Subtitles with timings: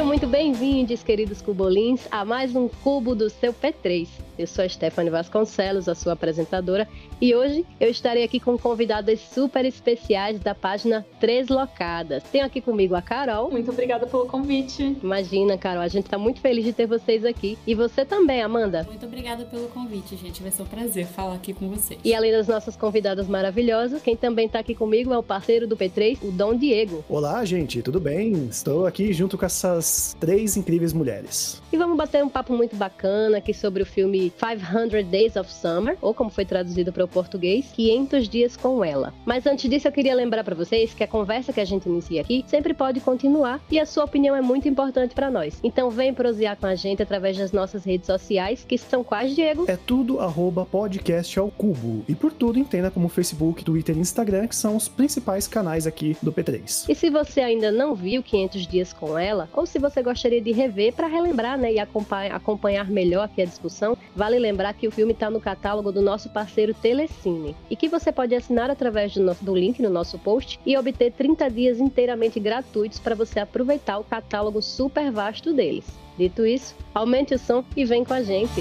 [0.00, 4.08] Sejam muito bem-vindos, queridos cubolins, a mais um Cubo do seu P3.
[4.38, 6.88] Eu sou a Stephanie Vasconcelos, a sua apresentadora,
[7.20, 12.22] e hoje eu estarei aqui com convidadas super especiais da página Três Locadas.
[12.24, 13.50] Tenho aqui comigo a Carol.
[13.50, 14.96] Muito obrigada pelo convite.
[15.02, 17.58] Imagina, Carol, a gente está muito feliz de ter vocês aqui.
[17.66, 18.84] E você também, Amanda.
[18.84, 20.42] Muito obrigada pelo convite, gente.
[20.42, 22.00] Vai ser um prazer falar aqui com vocês.
[22.02, 25.76] E além das nossas convidadas maravilhosas, quem também está aqui comigo é o parceiro do
[25.76, 27.04] P3, o Dom Diego.
[27.08, 28.48] Olá, gente, tudo bem?
[28.48, 31.60] Estou aqui junto com essas três incríveis mulheres.
[31.72, 35.96] E vamos bater um papo muito bacana aqui sobre o filme 500 Days of Summer,
[36.00, 39.12] ou como foi traduzido para o português, 500 Dias com Ela.
[39.24, 42.20] Mas antes disso, eu queria lembrar para vocês que a conversa que a gente inicia
[42.20, 45.58] aqui sempre pode continuar e a sua opinião é muito importante para nós.
[45.62, 49.64] Então vem prosear com a gente através das nossas redes sociais, que são quais, Diego?
[49.68, 52.04] É tudo arroba podcast ao cubo.
[52.08, 56.16] E por tudo entenda como Facebook, Twitter e Instagram, que são os principais canais aqui
[56.22, 56.86] do P3.
[56.88, 60.52] E se você ainda não viu 500 Dias com Ela, ou se você gostaria de
[60.52, 64.90] rever para relembrar né, e acompanhar, acompanhar melhor aqui a discussão, vale lembrar que o
[64.90, 69.22] filme está no catálogo do nosso parceiro Telecine e que você pode assinar através do,
[69.22, 73.98] nosso, do link no nosso post e obter 30 dias inteiramente gratuitos para você aproveitar
[73.98, 75.86] o catálogo super vasto deles.
[76.18, 78.60] Dito isso, aumente o som e vem com a gente.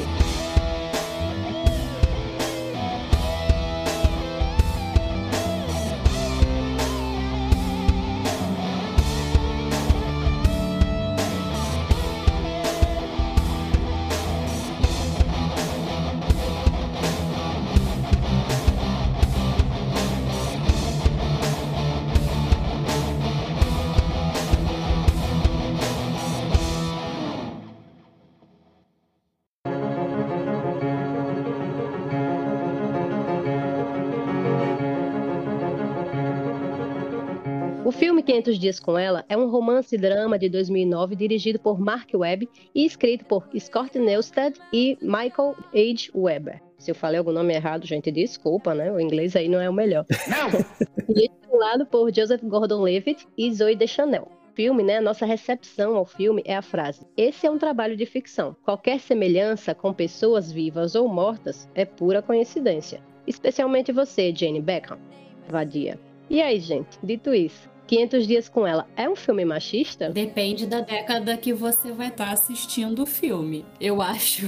[38.30, 43.26] 500 Dias com Ela é um romance-drama de 2009 dirigido por Mark Webb e escrito
[43.26, 46.12] por Scott Neustad e Michael H.
[46.14, 46.62] Weber.
[46.78, 48.92] Se eu falei algum nome errado, gente, desculpa, né?
[48.92, 50.06] O inglês aí não é o melhor.
[51.10, 54.28] e estrelado por Joseph Gordon-Levitt e Zoe Deschanel.
[54.54, 58.56] Filme, né, nossa recepção ao filme é a frase: Esse é um trabalho de ficção.
[58.64, 63.02] Qualquer semelhança com pessoas vivas ou mortas é pura coincidência.
[63.26, 65.00] Especialmente você, Jane Beckham.
[65.48, 66.00] Vadia.
[66.30, 70.12] E aí, gente, dito isso, 500 Dias com Ela é um filme machista?
[70.12, 74.48] Depende da década que você vai estar assistindo o filme, eu acho.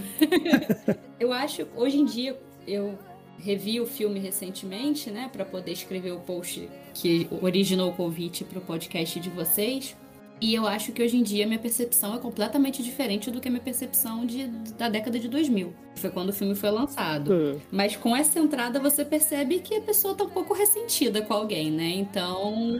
[1.20, 3.00] eu acho, hoje em dia, eu
[3.40, 8.60] revi o filme recentemente, né, para poder escrever o post que originou o convite para
[8.60, 9.98] o podcast de vocês.
[10.42, 13.52] E eu acho que hoje em dia minha percepção é completamente diferente do que a
[13.52, 15.72] minha percepção de, da década de 2000.
[15.96, 17.32] Foi quando o filme foi lançado.
[17.32, 17.60] Hum.
[17.72, 21.70] Mas com essa entrada você percebe que a pessoa tá um pouco ressentida com alguém,
[21.70, 21.90] né?
[21.90, 22.80] Então,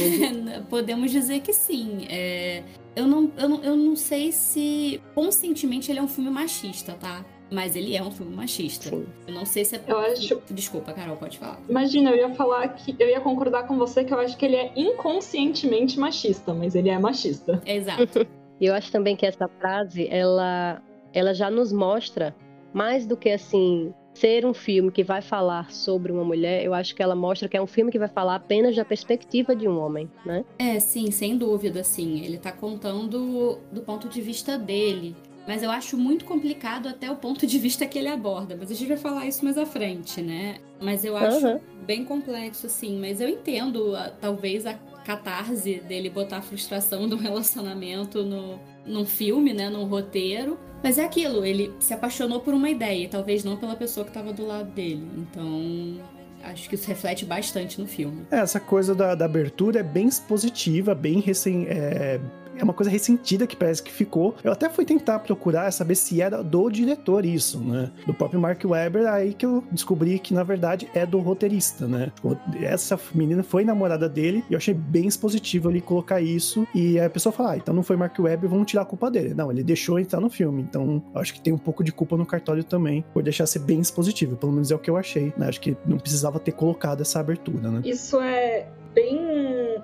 [0.68, 2.06] podemos dizer que sim.
[2.10, 2.62] É,
[2.94, 7.24] eu, não, eu, não, eu não sei se conscientemente ele é um filme machista, tá?
[7.50, 8.90] Mas ele é um filme machista.
[8.90, 9.06] Sim.
[9.26, 9.80] Eu não sei se é.
[9.86, 10.40] Eu acho.
[10.50, 11.60] Desculpa, Carol, pode falar.
[11.68, 12.94] Imagina, eu ia falar que.
[12.98, 16.88] Eu ia concordar com você que eu acho que ele é inconscientemente machista, mas ele
[16.88, 17.60] é machista.
[17.66, 18.26] Exato.
[18.60, 20.82] E eu acho também que essa frase, ela,
[21.14, 22.36] ela já nos mostra
[22.74, 26.62] mais do que assim ser um filme que vai falar sobre uma mulher.
[26.62, 29.56] Eu acho que ela mostra que é um filme que vai falar apenas da perspectiva
[29.56, 30.44] de um homem, né?
[30.58, 32.22] É, sim, sem dúvida, sim.
[32.22, 35.16] Ele tá contando do ponto de vista dele.
[35.46, 38.56] Mas eu acho muito complicado até o ponto de vista que ele aborda.
[38.58, 40.56] Mas a gente vai falar isso mais à frente, né?
[40.80, 41.60] Mas eu acho Uhum.
[41.86, 42.98] bem complexo, assim.
[43.00, 44.74] Mas eu entendo, a- talvez, a
[45.04, 49.68] catarse dele botar a frustração do relacionamento no, num filme, né?
[49.70, 50.58] Num roteiro.
[50.82, 54.32] Mas é aquilo, ele se apaixonou por uma ideia, talvez não pela pessoa que tava
[54.32, 55.06] do lado dele.
[55.18, 56.00] Então,
[56.42, 58.22] acho que isso reflete bastante no filme.
[58.30, 61.66] É, essa coisa da, da abertura é bem expositiva, bem recém.
[61.68, 62.18] É...
[62.60, 64.34] é uma coisa ressentida que parece que ficou.
[64.42, 67.90] Eu até fui tentar procurar saber se era do diretor isso, né?
[68.06, 72.12] Do próprio Mark Webber, aí que eu descobri que na verdade é do roteirista, né?
[72.60, 76.66] Essa menina foi namorada dele e eu achei bem expositivo ele colocar isso.
[76.74, 79.34] E a pessoa fala, ah, então não foi Mark Webber, vamos tirar a culpa dele.
[79.34, 80.62] Não, ele deixou entrar no filme.
[80.62, 83.80] Então acho que tem um pouco de culpa no cartório também por deixar ser bem
[83.80, 84.36] expositivo.
[84.36, 85.48] Pelo menos é o que eu achei, né?
[85.48, 87.82] Acho que não precisava ter colocado essa abertura, né?
[87.84, 89.18] Isso é bem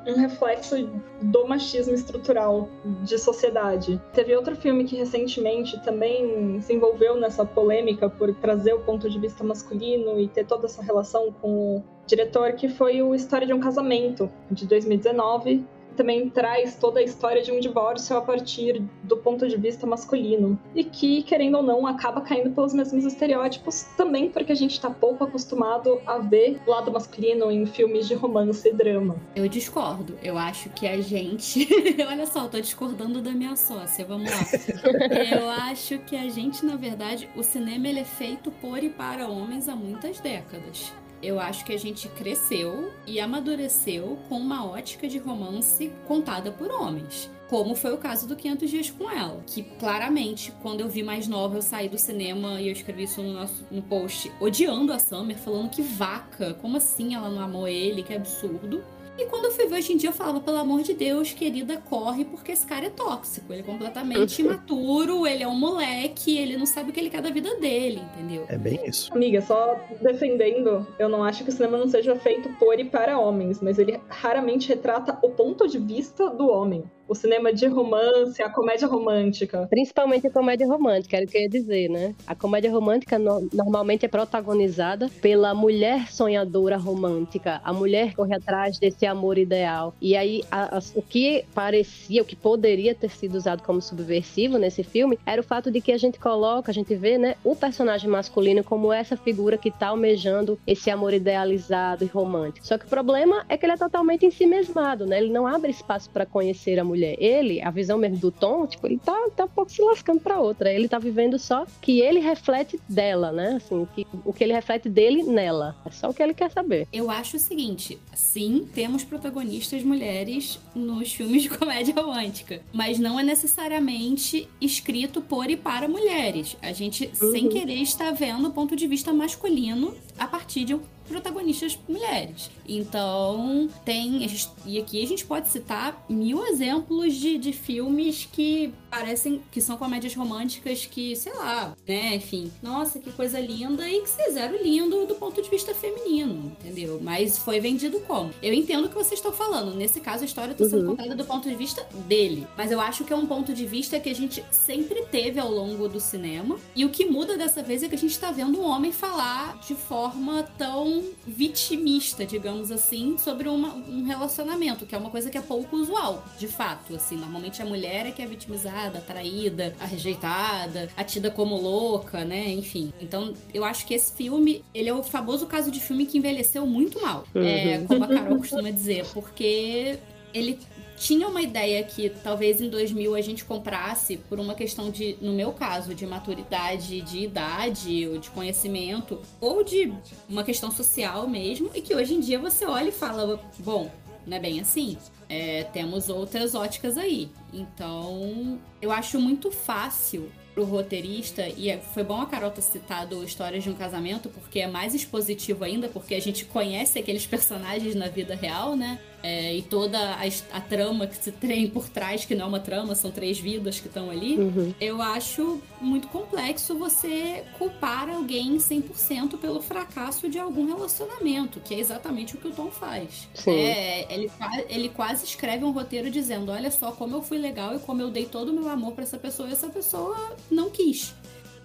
[0.07, 0.77] um reflexo
[1.23, 2.69] do machismo estrutural
[3.03, 4.01] de sociedade.
[4.13, 9.19] Teve outro filme que recentemente também se envolveu nessa polêmica por trazer o ponto de
[9.19, 13.53] vista masculino e ter toda essa relação com o diretor, que foi o História de
[13.53, 15.65] um Casamento, de 2019,
[15.97, 20.59] também traz toda a história de um divórcio a partir do ponto de vista masculino.
[20.75, 24.91] E que, querendo ou não, acaba caindo pelos mesmos estereótipos, também porque a gente está
[24.91, 29.17] pouco acostumado a ver o lado masculino em filmes de romance e drama.
[29.35, 30.17] Eu discordo.
[30.23, 31.67] Eu acho que a gente.
[32.07, 34.47] Olha só, eu tô discordando da minha sócia, vamos lá.
[35.41, 39.29] eu acho que a gente, na verdade, o cinema ele é feito por e para
[39.29, 45.09] homens há muitas décadas eu acho que a gente cresceu e amadureceu com uma ótica
[45.09, 47.31] de romance contada por homens.
[47.49, 49.41] Como foi o caso do 500 Dias com Ela.
[49.47, 53.23] Que claramente, quando eu vi mais nova, eu saí do cinema e eu escrevi isso
[53.23, 57.69] no, nosso, no post, odiando a Summer, falando que vaca, como assim ela não amou
[57.69, 58.83] ele, que absurdo.
[59.19, 61.79] E quando eu fui ver hoje em dia, eu falava, pelo amor de Deus, querida,
[61.79, 63.51] corre, porque esse cara é tóxico.
[63.53, 67.23] Ele é completamente imaturo, ele é um moleque, ele não sabe o que ele quer
[67.23, 68.45] da vida dele, entendeu?
[68.49, 69.13] É bem isso.
[69.15, 73.19] Amiga, só defendendo, eu não acho que o cinema não seja feito por e para
[73.19, 78.43] homens, mas ele raramente retrata o ponto de vista do homem o cinema de romance,
[78.43, 79.67] a comédia romântica.
[79.69, 82.15] Principalmente a comédia romântica, era o que eu ia dizer, né?
[82.27, 88.79] A comédia romântica no, normalmente é protagonizada pela mulher sonhadora romântica, a mulher corre atrás
[88.79, 89.95] desse amor ideal.
[90.01, 94.59] E aí, a, a, o que parecia, o que poderia ter sido usado como subversivo
[94.59, 97.55] nesse filme, era o fato de que a gente coloca, a gente vê, né, o
[97.55, 102.67] personagem masculino como essa figura que tá almejando esse amor idealizado e romântico.
[102.67, 105.19] Só que o problema é que ele é totalmente ensimesmado, né?
[105.19, 107.17] Ele não abre espaço para conhecer a mulher mulher.
[107.19, 110.41] Ele, a visão mesmo do Tom, tipo, ele tá, tá um pouco se lascando pra
[110.41, 110.73] outra.
[110.73, 113.57] Ele tá vivendo só que ele reflete dela, né?
[113.57, 115.77] Assim, que, o que ele reflete dele nela.
[115.85, 116.89] É só o que ele quer saber.
[116.93, 123.19] Eu acho o seguinte: sim, temos protagonistas mulheres nos filmes de comédia romântica, mas não
[123.21, 126.57] é necessariamente escrito por e para mulheres.
[126.63, 127.31] A gente, uhum.
[127.31, 132.51] sem querer, está vendo o ponto de vista masculino a partir de um protagonistas mulheres.
[132.69, 134.27] Então, tem.
[134.29, 139.61] Gente, e aqui a gente pode citar mil exemplos de, de filmes que parecem que
[139.61, 144.57] são comédias românticas que, sei lá, né, enfim, nossa, que coisa linda e que fizeram
[144.63, 146.99] lindo do ponto de vista feminino, entendeu?
[147.03, 148.31] Mas foi vendido como?
[148.43, 149.75] Eu entendo o que vocês estão falando.
[149.75, 150.97] Nesse caso, a história está sendo uhum.
[150.97, 152.47] contada do ponto de vista dele.
[152.57, 155.51] Mas eu acho que é um ponto de vista que a gente sempre teve ao
[155.51, 156.59] longo do cinema.
[156.75, 159.59] E o que muda dessa vez é que a gente está vendo um homem falar
[159.61, 160.96] de forma tão
[161.27, 166.25] vitimista, digamos assim, sobre uma, um relacionamento, que é uma coisa que é pouco usual,
[166.39, 166.95] de fato.
[166.95, 172.25] Assim, normalmente a mulher é que é vitimizada, atraída, a rejeitada, a tida como louca,
[172.25, 172.51] né?
[172.51, 172.93] Enfim.
[173.01, 176.67] Então, eu acho que esse filme, ele é o famoso caso de filme que envelheceu
[176.67, 177.25] muito mal.
[177.35, 177.43] Uhum.
[177.43, 179.99] É, como a Carol costuma dizer, porque
[180.33, 180.59] ele
[180.97, 185.33] tinha uma ideia que talvez em 2000 a gente comprasse por uma questão de, no
[185.33, 189.93] meu caso, de maturidade, de idade, ou de conhecimento, ou de
[190.29, 193.91] uma questão social mesmo, e que hoje em dia você olha e fala, bom,
[194.27, 194.97] não é bem assim.
[195.29, 197.29] É, temos outras óticas aí.
[197.53, 203.23] Então, eu acho muito fácil pro roteirista, e é, foi bom a Carol ter citado
[203.23, 207.95] Histórias de um Casamento, porque é mais expositivo ainda, porque a gente conhece aqueles personagens
[207.95, 208.99] na vida real, né?
[209.23, 210.23] É, e toda a,
[210.53, 213.81] a, trama que se tem por trás, que não é uma trama, são três vidas
[213.81, 214.75] que estão ali, uhum.
[214.81, 221.79] eu acho muito complexo você culpar alguém 100% pelo fracasso de algum relacionamento, que é
[221.81, 223.29] exatamente o que o Tom faz.
[223.47, 224.31] É, ele,
[224.69, 228.11] ele quase escreve um roteiro dizendo: Olha só como eu fui legal e como eu
[228.11, 231.15] dei todo o meu amor para essa pessoa e essa pessoa não quis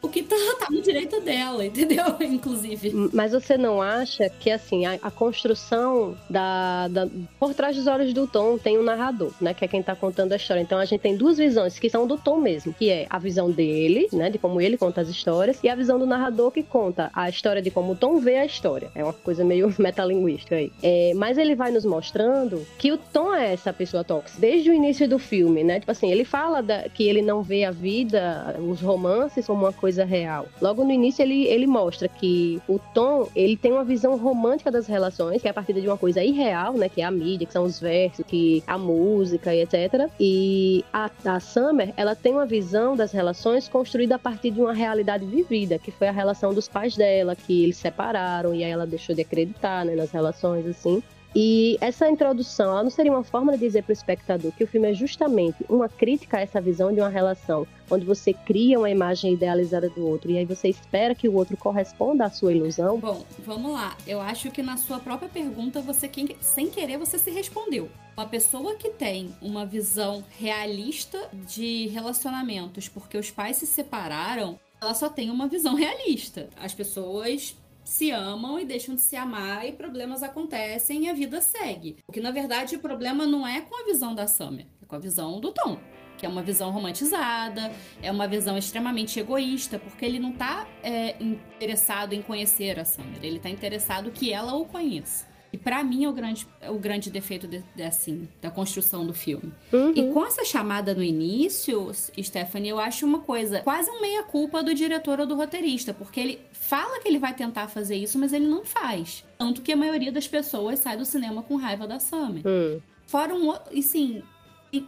[0.01, 2.05] o que tá, tá no direito dela, entendeu?
[2.19, 2.91] Inclusive.
[3.13, 7.07] Mas você não acha que, assim, a, a construção da, da,
[7.39, 9.53] Por trás dos olhos do Tom tem um narrador, né?
[9.53, 10.61] Que é quem tá contando a história.
[10.61, 13.51] Então a gente tem duas visões que são do Tom mesmo, que é a visão
[13.51, 14.29] dele, né?
[14.29, 17.61] De como ele conta as histórias, e a visão do narrador que conta a história
[17.61, 18.89] de como o Tom vê a história.
[18.95, 20.71] É uma coisa meio metalinguística aí.
[20.81, 24.39] É, mas ele vai nos mostrando que o Tom é essa pessoa tóxica.
[24.39, 25.79] Desde o início do filme, né?
[25.79, 29.73] Tipo assim, ele fala da, que ele não vê a vida, os romances como uma
[29.73, 30.47] coisa coisa real.
[30.61, 34.87] Logo no início ele, ele mostra que o Tom, ele tem uma visão romântica das
[34.87, 37.51] relações, que é a partir de uma coisa irreal, né, que é a mídia, que
[37.51, 40.09] são os versos, que a música e etc.
[40.17, 44.73] E a, a Summer, ela tem uma visão das relações construída a partir de uma
[44.73, 48.87] realidade vivida, que foi a relação dos pais dela, que eles separaram e aí ela
[48.87, 51.03] deixou de acreditar, né, nas relações assim.
[51.35, 54.67] E essa introdução, ela não seria uma forma de dizer para o espectador que o
[54.67, 58.89] filme é justamente uma crítica a essa visão de uma relação onde você cria uma
[58.89, 62.99] imagem idealizada do outro e aí você espera que o outro corresponda à sua ilusão?
[62.99, 63.97] Bom, vamos lá.
[64.07, 66.09] Eu acho que na sua própria pergunta, você
[66.39, 67.89] sem querer, você se respondeu.
[68.15, 74.93] Uma pessoa que tem uma visão realista de relacionamentos porque os pais se separaram, ela
[74.93, 76.49] só tem uma visão realista.
[76.57, 81.41] As pessoas se amam e deixam de se amar e problemas acontecem e a vida
[81.41, 81.97] segue.
[82.05, 84.99] Porque na verdade o problema não é com a visão da Summer, é com a
[84.99, 85.77] visão do Tom
[86.21, 91.15] que é uma visão romantizada, é uma visão extremamente egoísta, porque ele não tá é,
[91.19, 95.30] interessado em conhecer a Sandra, ele tá interessado que ela o conheça.
[95.53, 99.05] E para mim é o grande, é o grande defeito de, de, assim, da construção
[99.05, 99.51] do filme.
[99.71, 99.91] Uhum.
[99.93, 104.73] E com essa chamada no início, Stephanie, eu acho uma coisa, quase um meia-culpa do
[104.73, 108.47] diretor ou do roteirista, porque ele fala que ele vai tentar fazer isso, mas ele
[108.47, 109.25] não faz.
[109.37, 112.45] Tanto que a maioria das pessoas sai do cinema com raiva da Summer.
[112.45, 112.79] Uhum.
[113.05, 113.53] Fora um.
[113.71, 114.23] E sim,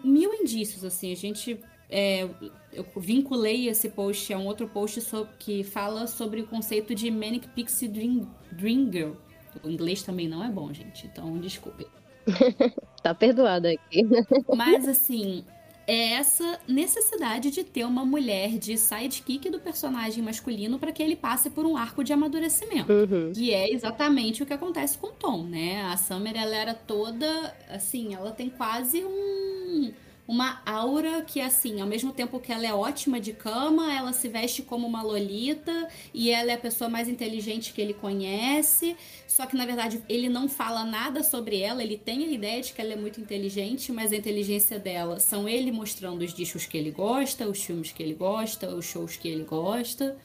[0.01, 1.12] mil indícios, assim.
[1.12, 1.60] A gente.
[1.89, 2.27] É,
[2.72, 7.12] eu vinculei esse post a um outro post sobre, que fala sobre o conceito de
[7.12, 9.12] Manic Pixie Dream, Dream Girl.
[9.63, 11.86] O inglês também não é bom, gente, então desculpe.
[13.03, 14.03] tá perdoado aqui.
[14.55, 15.43] Mas assim,
[15.86, 21.15] é essa necessidade de ter uma mulher de sidekick do personagem masculino para que ele
[21.15, 22.91] passe por um arco de amadurecimento.
[22.91, 23.31] Uhum.
[23.33, 25.83] Que é exatamente o que acontece com Tom, né?
[25.83, 29.91] A Summer, ela era toda, assim, ela tem quase um
[30.27, 34.27] uma aura que, assim, ao mesmo tempo que ela é ótima de cama, ela se
[34.29, 38.95] veste como uma lolita e ela é a pessoa mais inteligente que ele conhece.
[39.27, 42.71] Só que, na verdade, ele não fala nada sobre ela, ele tem a ideia de
[42.71, 46.77] que ela é muito inteligente, mas a inteligência dela são ele mostrando os discos que
[46.77, 50.15] ele gosta, os filmes que ele gosta, os shows que ele gosta.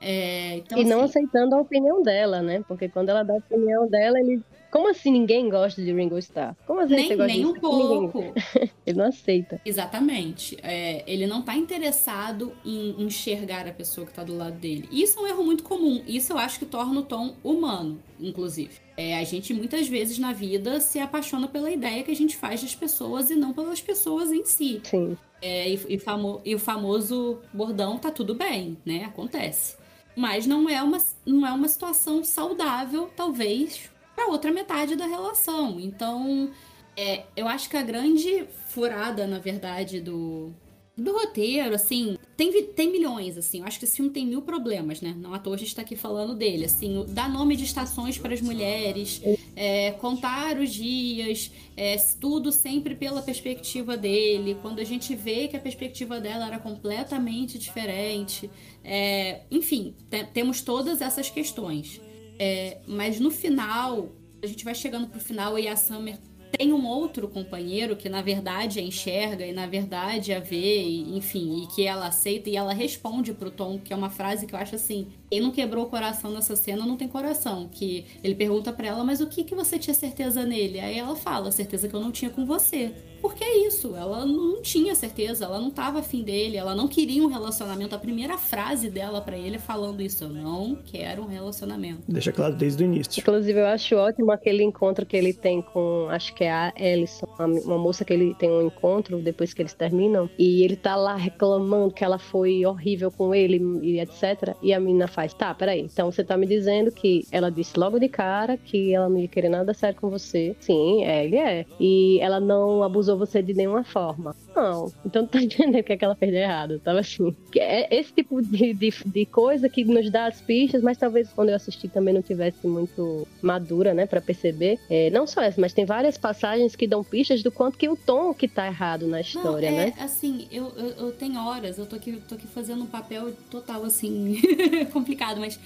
[0.00, 1.20] É, então, e não assim...
[1.20, 2.64] aceitando a opinião dela, né?
[2.66, 6.54] Porque quando ela dá a opinião dela, ele como assim ninguém gosta de Ringo Starr?
[6.66, 8.22] Como assim nem, você gosta nem um pouco.
[8.86, 9.60] ele não aceita.
[9.64, 10.56] Exatamente.
[10.62, 14.88] É, ele não tá interessado em enxergar a pessoa que tá do lado dele.
[14.90, 16.02] Isso é um erro muito comum.
[16.06, 18.74] Isso eu acho que torna o Tom humano, inclusive.
[18.96, 22.62] É, a gente muitas vezes na vida se apaixona pela ideia que a gente faz
[22.62, 24.80] das pessoas e não pelas pessoas em si.
[24.84, 25.16] Sim.
[25.42, 29.04] É, e, e, famo, e o famoso bordão tá tudo bem, né?
[29.04, 29.76] Acontece.
[30.16, 30.96] Mas não é uma,
[31.26, 35.78] não é uma situação saudável, talvez, para outra metade da relação.
[35.78, 36.50] Então,
[36.96, 40.50] é, eu acho que a grande furada, na verdade, do,
[40.96, 43.60] do roteiro, assim, tem, tem milhões, assim.
[43.60, 45.14] Eu acho que esse filme tem mil problemas, né?
[45.14, 46.64] Não à toa a gente tá aqui falando dele.
[46.64, 49.20] Assim, dar nome de estações para as mulheres,
[49.54, 54.56] é, contar os dias, é, tudo sempre pela perspectiva dele.
[54.62, 58.50] Quando a gente vê que a perspectiva dela era completamente diferente.
[58.82, 59.94] É, enfim,
[60.32, 62.00] temos todas essas questões.
[62.38, 64.12] É, mas no final,
[64.42, 66.18] a gente vai chegando pro final e a Summer
[66.56, 71.16] tem um outro companheiro que na verdade a enxerga e na verdade a vê, e,
[71.16, 74.54] enfim, e que ela aceita e ela responde pro Tom, que é uma frase que
[74.54, 78.34] eu acho assim, quem não quebrou o coração nessa cena não tem coração, que ele
[78.34, 80.80] pergunta para ela, mas o que que você tinha certeza nele?
[80.80, 82.92] Aí ela fala, certeza que eu não tinha com você.
[83.20, 87.22] Porque é isso, ela não tinha certeza, ela não tava afim dele, ela não queria
[87.24, 87.94] um relacionamento.
[87.94, 92.02] A primeira frase dela para ele é falando isso, eu não quero um relacionamento.
[92.06, 93.20] Deixa claro desde o início.
[93.20, 97.26] Inclusive, eu acho ótimo aquele encontro que ele tem com, acho que é a Ellison,
[97.64, 101.16] uma moça que ele tem um encontro depois que eles terminam, e ele tá lá
[101.16, 104.54] reclamando que ela foi horrível com ele e etc.
[104.62, 107.98] E a menina faz, tá, peraí, então você tá me dizendo que ela disse logo
[107.98, 110.54] de cara que ela não ia querer nada sério com você.
[110.60, 111.64] Sim, é, ele é.
[111.80, 114.36] E ela não abusou você de nenhuma forma.
[114.54, 114.92] Não.
[115.06, 116.78] Então tá entendendo o que, é que ela fez de errado.
[116.80, 117.34] Tava assim.
[117.56, 121.48] É esse tipo de, de, de, coisa que nos dá as pistas, mas talvez quando
[121.48, 124.78] eu assisti também não tivesse muito madura, né, para perceber.
[124.90, 127.96] É, não só essa, mas tem várias passagens que dão pistas do quanto que o
[127.96, 129.94] tom que tá errado na história, não, é, né?
[129.98, 133.82] Assim, eu, eu, eu tenho horas, eu tô aqui, tô aqui fazendo um papel total
[133.84, 134.40] assim,
[135.06, 135.58] complicado, mas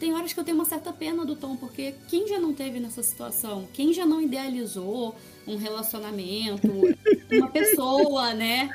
[0.00, 2.80] tem horas que eu tenho uma certa pena do Tom, porque quem já não teve
[2.80, 3.68] nessa situação?
[3.72, 5.14] Quem já não idealizou
[5.44, 6.68] um relacionamento,
[7.32, 8.70] uma pessoa, né?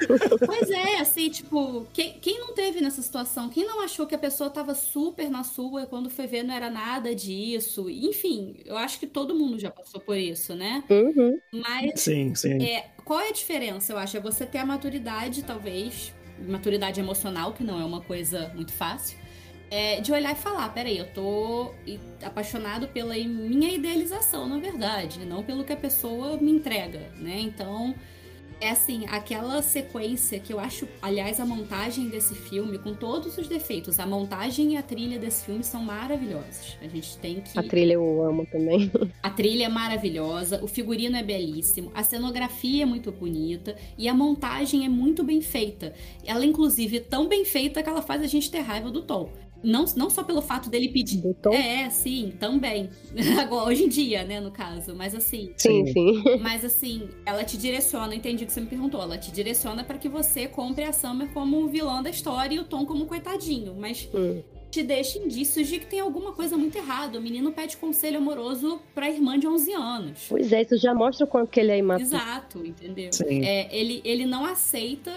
[0.46, 3.48] Pois é, assim, tipo, quem, quem não teve nessa situação?
[3.48, 6.53] Quem não achou que a pessoa tava super na sua e quando foi ver não
[6.53, 7.89] era nada disso?
[7.89, 10.84] Enfim, eu acho que todo mundo já passou por isso, né?
[10.89, 11.39] Uhum.
[11.53, 12.01] Mas.
[12.01, 12.62] Sim, sim.
[12.62, 14.17] É, qual é a diferença, eu acho?
[14.17, 19.23] É você ter a maturidade, talvez, maturidade emocional, que não é uma coisa muito fácil
[19.74, 21.74] é, de olhar e falar, peraí, eu tô
[22.24, 27.39] apaixonado pela minha idealização, na verdade, não pelo que a pessoa me entrega, né?
[27.39, 27.96] Então,
[28.62, 33.48] É assim, aquela sequência que eu acho, aliás, a montagem desse filme, com todos os
[33.50, 36.77] defeitos, a montagem e a trilha desse filme são maravilhosas.
[36.82, 37.60] A gente tem que.
[37.60, 38.89] A trilha eu amo também.
[39.22, 44.13] A trilha é maravilhosa, o figurino é belíssimo, a cenografia é muito bonita e a
[44.13, 45.94] montagem é muito bem feita.
[46.24, 49.34] Ela, inclusive, é tão bem feita que ela faz a gente ter raiva do Tom.
[49.63, 51.22] Não, não só pelo fato dele pedir.
[51.41, 51.53] Tom?
[51.53, 52.89] É, sim, também.
[53.39, 54.93] Agora, hoje em dia, né, no caso.
[54.96, 55.51] Mas assim.
[55.58, 56.24] Sim, sim.
[56.41, 59.01] Mas assim, ela te direciona, entendi o que você me perguntou.
[59.01, 62.63] Ela te direciona para que você compre a Summer como vilã da história e o
[62.65, 63.74] Tom como coitadinho.
[63.77, 64.41] Mas Hum.
[64.70, 67.17] te deixa indícios de que tem alguma coisa muito errada.
[67.20, 70.25] O menino pede conselho amoroso pra irmã de 11 anos.
[70.27, 72.08] Pois é, isso já mostra o quanto que ele é imaturo.
[72.08, 73.13] Exato, entendeu?
[73.13, 73.46] Sim.
[73.46, 75.12] É, ele, ele não aceita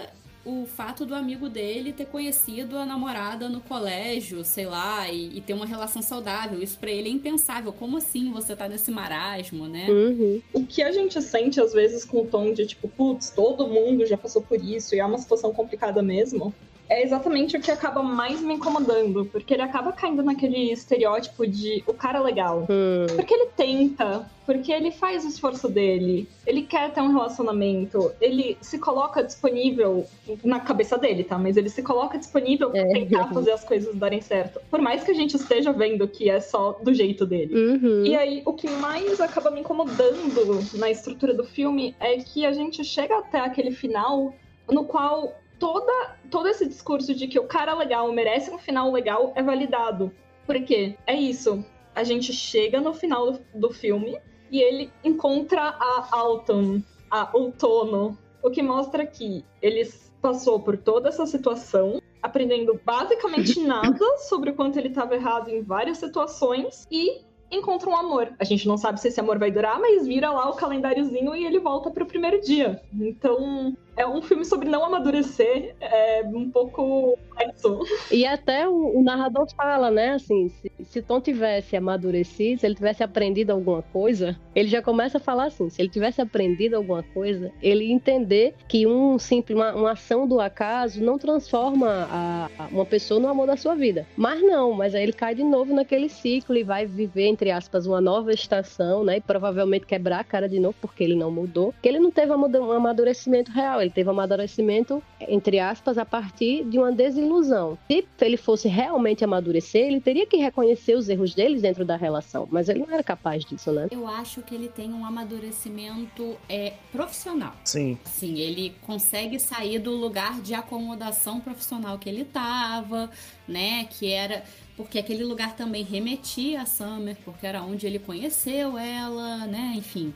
[0.47, 5.41] o fato do amigo dele ter conhecido a namorada no colégio, sei lá, e, e
[5.41, 6.63] ter uma relação saudável.
[6.63, 7.73] Isso pra ele é impensável.
[7.73, 9.87] Como assim você tá nesse marasmo, né?
[9.89, 10.41] Uhum.
[10.53, 14.05] O que a gente sente às vezes com o tom de tipo, putz, todo mundo
[14.05, 16.53] já passou por isso e é uma situação complicada mesmo,
[16.89, 21.83] é exatamente o que acaba mais me incomodando, porque ele acaba caindo naquele estereótipo de
[21.87, 22.65] o cara legal.
[22.69, 23.05] Hum.
[23.15, 28.57] Porque ele tenta, porque ele faz o esforço dele, ele quer ter um relacionamento, ele
[28.61, 30.05] se coloca disponível
[30.43, 31.37] na cabeça dele, tá?
[31.37, 32.85] Mas ele se coloca disponível pra É.
[32.93, 34.59] tentar fazer as coisas darem certo.
[34.69, 37.53] Por mais que a gente esteja vendo que é só do jeito dele.
[37.53, 38.05] Uhum.
[38.05, 42.51] E aí, o que mais acaba me incomodando na estrutura do filme é que a
[42.53, 44.33] gente chega até aquele final
[44.69, 49.31] no qual toda, todo esse discurso de que o cara legal merece um final legal
[49.35, 50.11] é validado.
[50.45, 50.95] Por quê?
[51.05, 51.63] É isso.
[51.93, 54.17] A gente chega no final do, do filme
[54.51, 59.83] e ele encontra a Autumn, a Outono, o que mostra que ele
[60.21, 65.61] passou por toda essa situação, aprendendo basicamente nada sobre o quanto ele estava errado em
[65.61, 67.21] várias situações e
[67.51, 68.33] encontra um amor.
[68.39, 71.45] A gente não sabe se esse amor vai durar, mas vira lá o calendáriozinho e
[71.45, 72.81] ele volta pro primeiro dia.
[72.93, 77.79] Então, é um filme sobre não amadurecer, é um pouco complexo.
[78.11, 80.11] E até o, o narrador fala, né?
[80.11, 85.17] Assim, se, se Tom tivesse amadurecido, se ele tivesse aprendido alguma coisa, ele já começa
[85.17, 89.73] a falar assim: se ele tivesse aprendido alguma coisa, ele entender que um simples, uma,
[89.73, 94.05] uma ação do acaso não transforma a, a- uma pessoa no amor da sua vida.
[94.15, 97.85] Mas não, mas aí ele cai de novo naquele ciclo e vai viver, entre aspas,
[97.87, 99.17] uma nova estação, né?
[99.17, 101.71] E provavelmente quebrar a cara de novo, porque ele não mudou.
[101.73, 106.63] Porque ele não teve um amadurecimento real, ele teve um amadurecimento, entre aspas, a partir
[106.65, 107.77] de uma desilusão.
[107.87, 112.47] Se ele fosse realmente amadurecer, ele teria que reconhecer os erros deles dentro da relação.
[112.51, 113.87] Mas ele não era capaz disso, né?
[113.89, 117.53] Eu acho que ele tem um amadurecimento é, profissional.
[117.63, 117.97] Sim.
[118.05, 123.09] Assim, ele consegue sair do lugar de acomodação profissional que ele tava,
[123.47, 123.87] né?
[123.89, 124.43] Que era.
[124.75, 129.73] Porque aquele lugar também remetia a Summer, porque era onde ele conheceu ela, né?
[129.75, 130.13] Enfim.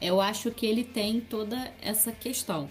[0.00, 2.68] Eu acho que ele tem toda essa questão.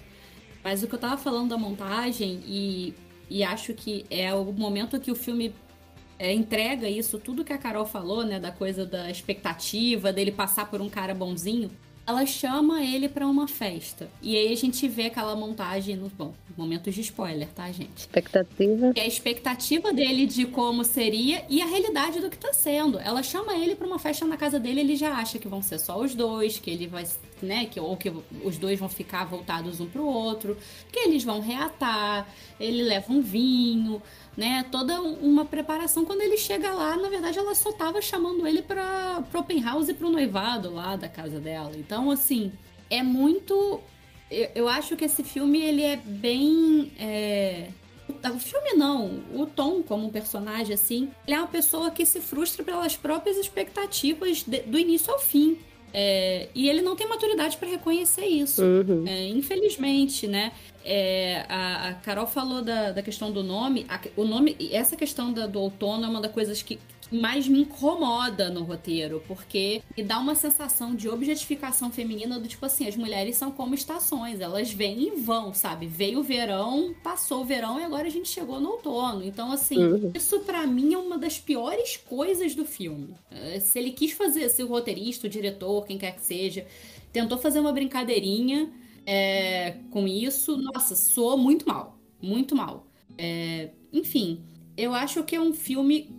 [0.64, 2.94] Mas o que eu tava falando da montagem, e,
[3.30, 5.54] e acho que é o momento que o filme
[6.20, 8.40] é, entrega isso, tudo que a Carol falou, né?
[8.40, 11.72] Da coisa da expectativa, dele passar por um cara bonzinho.
[12.06, 14.10] Ela chama ele pra uma festa.
[14.20, 16.10] E aí a gente vê aquela montagem no.
[16.10, 17.96] Bom, momentos de spoiler, tá, gente?
[17.96, 18.92] Expectativa.
[18.96, 22.98] É a expectativa dele de como seria e a realidade do que tá sendo.
[23.00, 25.78] Ela chama ele pra uma festa na casa dele, ele já acha que vão ser
[25.78, 27.06] só os dois, que ele vai,
[27.46, 28.12] né, que ou que
[28.44, 30.58] os dois vão ficar voltados um pro outro,
[30.92, 32.28] que eles vão reatar,
[32.60, 34.02] ele leva um vinho,
[34.38, 36.06] né, toda um- uma preparação.
[36.06, 39.90] Quando ele chega lá, na verdade ela só tava chamando ele pra pro open house
[39.90, 41.72] e pro noivado lá da casa dela.
[41.76, 42.52] Então, assim,
[42.90, 43.80] é muito
[44.32, 47.70] eu, eu acho que esse filme ele é bem é,
[48.34, 52.64] o filme não, o Tom como personagem assim, ele é uma pessoa que se frustra
[52.64, 55.58] pelas próprias expectativas de- do início ao fim.
[55.94, 58.62] É, e ele não tem maturidade para reconhecer isso.
[58.64, 59.06] Uhum.
[59.08, 60.52] É, infelizmente, né?
[60.86, 63.86] É, a, a Carol falou da, da questão do nome.
[63.90, 67.48] A- o nome, essa questão da- do outono é uma das coisas que que mais
[67.48, 72.88] me incomoda no roteiro, porque me dá uma sensação de objetificação feminina do tipo assim,
[72.88, 75.88] as mulheres são como estações, elas vêm e vão, sabe?
[75.88, 79.24] Veio o verão, passou o verão e agora a gente chegou no outono.
[79.24, 80.12] Então, assim, Uhum.
[80.14, 83.16] isso pra mim é uma das piores coisas do filme.
[83.32, 86.66] É, Se ele quis fazer, se o roteirista, o diretor, quem quer que seja,
[87.12, 88.70] tentou fazer uma brincadeirinha
[89.06, 91.98] é, com isso, nossa, soou muito mal.
[92.22, 92.86] Muito mal.
[93.18, 94.42] É, enfim,
[94.78, 96.10] eu acho que é um filme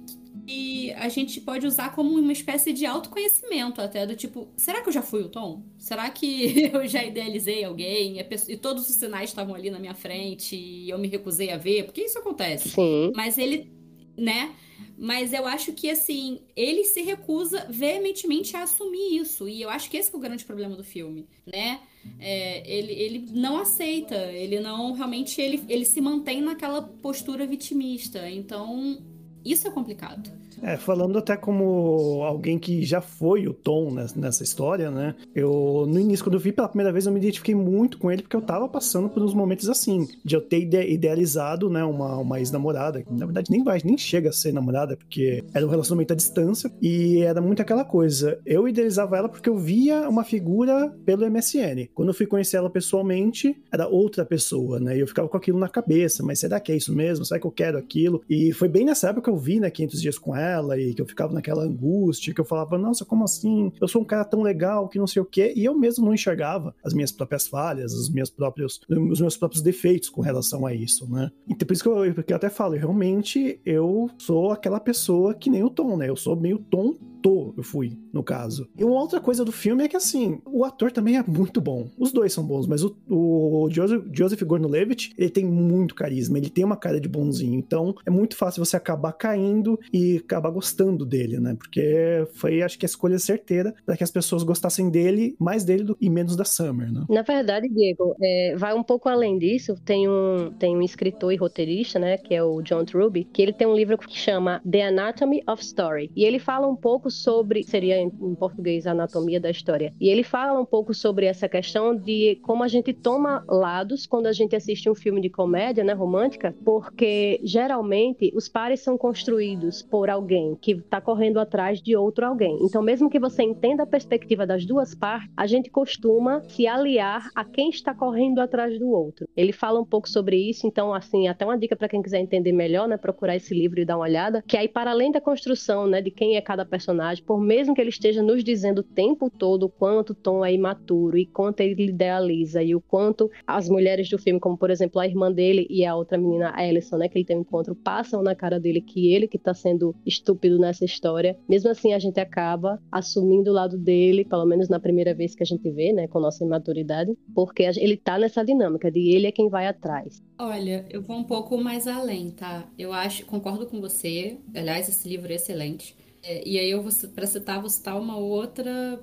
[0.50, 4.88] que a gente pode usar como uma espécie de autoconhecimento até, do tipo, será que
[4.88, 5.62] eu já fui o Tom?
[5.78, 9.78] Será que eu já idealizei alguém e, pessoa- e todos os sinais estavam ali na
[9.78, 11.84] minha frente e eu me recusei a ver?
[11.84, 12.70] Porque isso acontece.
[12.70, 13.12] Sim.
[13.14, 13.70] Mas ele,
[14.16, 14.54] né?
[14.98, 19.48] Mas eu acho que, assim, ele se recusa veementemente a assumir isso.
[19.48, 21.80] E eu acho que esse é o grande problema do filme, né?
[22.18, 28.28] é, ele, ele não aceita, ele não realmente ele, ele se mantém naquela postura vitimista.
[28.30, 28.98] Então,
[29.44, 30.30] isso é complicado.
[30.62, 35.14] É, falando até como alguém que já foi o Tom nessa história, né?
[35.34, 38.22] Eu, no início, quando eu vi pela primeira vez, eu me identifiquei muito com ele,
[38.22, 42.38] porque eu tava passando por uns momentos assim, de eu ter idealizado, né, uma, uma
[42.38, 46.12] ex-namorada, que na verdade nem vai, nem chega a ser namorada, porque era um relacionamento
[46.12, 48.38] à distância, e era muito aquela coisa.
[48.44, 51.88] Eu idealizava ela porque eu via uma figura pelo MSN.
[51.94, 54.96] Quando eu fui conhecer ela pessoalmente, era outra pessoa, né?
[54.96, 57.24] E eu ficava com aquilo na cabeça, mas será que é isso mesmo?
[57.24, 58.22] Será que eu quero aquilo?
[58.28, 60.94] E foi bem nessa época que eu vi, né, 500 dias com ela, ela e
[60.94, 63.72] que eu ficava naquela angústia, que eu falava, nossa, como assim?
[63.80, 66.14] Eu sou um cara tão legal que não sei o quê, e eu mesmo não
[66.14, 70.74] enxergava as minhas próprias falhas, os meus próprios, os meus próprios defeitos com relação a
[70.74, 71.30] isso, né?
[71.48, 75.50] Então por isso que eu, porque eu até falo, realmente eu sou aquela pessoa que
[75.50, 76.08] nem o Tom, né?
[76.08, 76.94] Eu sou meio Tom
[77.28, 78.68] eu fui, no caso.
[78.76, 81.88] E uma outra coisa do filme é que, assim, o ator também é muito bom.
[81.98, 86.50] Os dois são bons, mas o, o Joseph, Joseph Gordon-Levitt, ele tem muito carisma, ele
[86.50, 87.58] tem uma cara de bonzinho.
[87.58, 91.54] Então, é muito fácil você acabar caindo e acabar gostando dele, né?
[91.54, 95.84] Porque foi, acho que, a escolha certeira para que as pessoas gostassem dele, mais dele
[95.84, 97.04] do, e menos da Summer, né?
[97.08, 99.74] Na verdade, Diego, é, vai um pouco além disso.
[99.84, 103.52] Tem um, tem um escritor e roteirista, né, que é o John Truby, que ele
[103.52, 106.10] tem um livro que chama The Anatomy of Story.
[106.16, 109.92] E ele fala um pouco sobre, seria em, português, a anatomia da história.
[110.00, 114.26] E ele fala um pouco sobre essa questão de como a gente toma lados quando
[114.26, 119.82] a gente assiste um filme de comédia, né, romântica, porque geralmente os pares são construídos
[119.82, 122.58] por alguém que está correndo atrás de outro alguém.
[122.62, 127.28] Então, mesmo que você entenda a perspectiva das duas partes, a gente costuma se aliar
[127.34, 129.28] a quem está correndo atrás do outro.
[129.36, 132.52] Ele fala um pouco sobre isso, então, assim, até uma dica para quem quiser entender
[132.52, 135.86] melhor, né, procurar esse livro e dar uma olhada, que aí, para além da construção,
[135.86, 138.82] né, de quem é cada personagem, personagem, por mesmo que ele esteja nos dizendo o
[138.82, 143.68] tempo todo o quanto Tom é imaturo e quanto ele idealiza e o quanto as
[143.68, 146.98] mulheres do filme, como por exemplo a irmã dele e a outra menina, a Alison,
[146.98, 149.94] né, que ele tem um encontro, passam na cara dele que ele que tá sendo
[150.04, 151.36] estúpido nessa história.
[151.48, 155.42] Mesmo assim, a gente acaba assumindo o lado dele, pelo menos na primeira vez que
[155.42, 159.32] a gente vê, né, com nossa imaturidade, porque ele tá nessa dinâmica de ele é
[159.32, 160.22] quem vai atrás.
[160.38, 162.68] Olha, eu vou um pouco mais além, tá?
[162.78, 164.38] Eu acho, concordo com você.
[164.54, 165.94] Aliás, esse livro é excelente.
[166.22, 168.16] É, e aí eu vou para citar, vou citar uma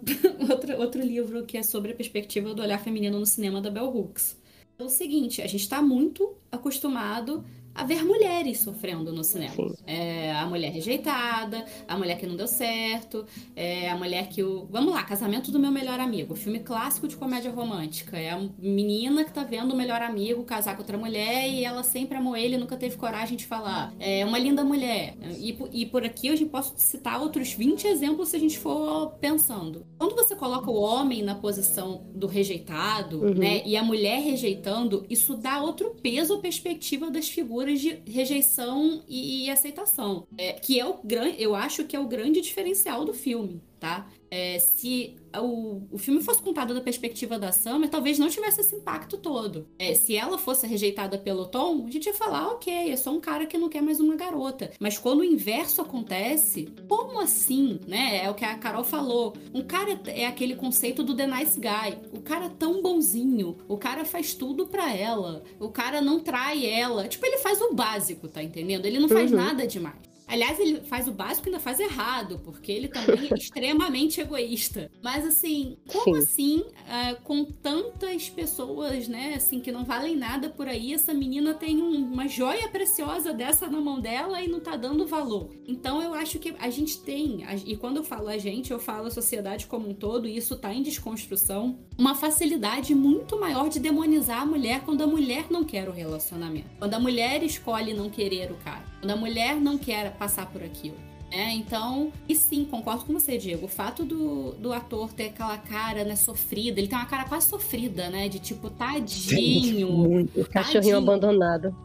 [0.50, 3.88] outra, outro livro que é sobre a perspectiva do olhar feminino no cinema da Bell
[3.88, 4.38] Hooks.
[4.80, 7.44] É o seguinte, a gente está muito acostumado
[7.78, 9.54] a ver mulheres sofrendo no cinema.
[9.86, 13.24] É, a mulher rejeitada, a mulher que não deu certo,
[13.56, 14.68] é, a mulher que o.
[14.72, 18.18] Vamos lá, Casamento do Meu Melhor Amigo, filme clássico de comédia romântica.
[18.18, 21.84] É a menina que tá vendo o melhor amigo casar com outra mulher e ela
[21.84, 23.94] sempre amou ele e nunca teve coragem de falar.
[24.00, 25.16] É uma linda mulher.
[25.38, 29.86] E, e por aqui eu posso citar outros 20 exemplos se a gente for pensando.
[30.00, 33.36] Quando você coloca o homem na posição do rejeitado, uhum.
[33.36, 39.04] né, e a mulher rejeitando, isso dá outro peso à perspectiva das figuras de rejeição
[39.08, 40.28] e, e aceitação.
[40.38, 44.08] É, que é o grande, eu acho que é o grande diferencial do filme, tá?
[44.30, 48.76] É, se o, o filme fosse contado da perspectiva da Summer, talvez não tivesse esse
[48.76, 49.68] impacto todo.
[49.80, 53.20] É, se ela fosse rejeitada pelo Tom, a gente ia falar, ok, é só um
[53.20, 54.72] cara que não quer mais uma garota.
[54.80, 58.24] Mas quando o inverso acontece, como assim, né?
[58.24, 59.34] É o que a Carol falou.
[59.54, 61.98] Um cara é aquele conceito do The Nice Guy.
[62.12, 66.66] O cara é tão bonzinho, o cara faz tudo pra ela, o cara não trai
[66.66, 67.08] ela.
[67.08, 68.86] Tipo, ele faz o básico, tá entendendo?
[68.86, 69.38] Ele não faz uhum.
[69.38, 70.07] nada demais.
[70.28, 74.92] Aliás, ele faz o básico e ainda faz errado, porque ele também é extremamente egoísta.
[75.02, 76.22] Mas assim, como Sim.
[76.22, 81.54] assim, uh, com tantas pessoas, né, assim, que não valem nada por aí, essa menina
[81.54, 85.50] tem um, uma joia preciosa dessa na mão dela e não tá dando valor?
[85.66, 89.08] Então eu acho que a gente tem, e quando eu falo a gente, eu falo
[89.08, 93.80] a sociedade como um todo, e isso tá em desconstrução, uma facilidade muito maior de
[93.80, 96.68] demonizar a mulher quando a mulher não quer o relacionamento.
[96.78, 98.86] Quando a mulher escolhe não querer o cara.
[99.00, 100.96] Quando a mulher não quer passar por aquilo.
[101.30, 103.66] É, então, e sim, concordo com você, Diego.
[103.66, 107.48] O fato do, do ator ter aquela cara, né, sofrida, ele tem uma cara quase
[107.48, 108.30] sofrida, né?
[108.30, 109.92] De tipo, tadinho.
[109.92, 110.30] Muito.
[110.30, 110.50] Tadinho.
[110.50, 111.76] Cachorrinho abandonado.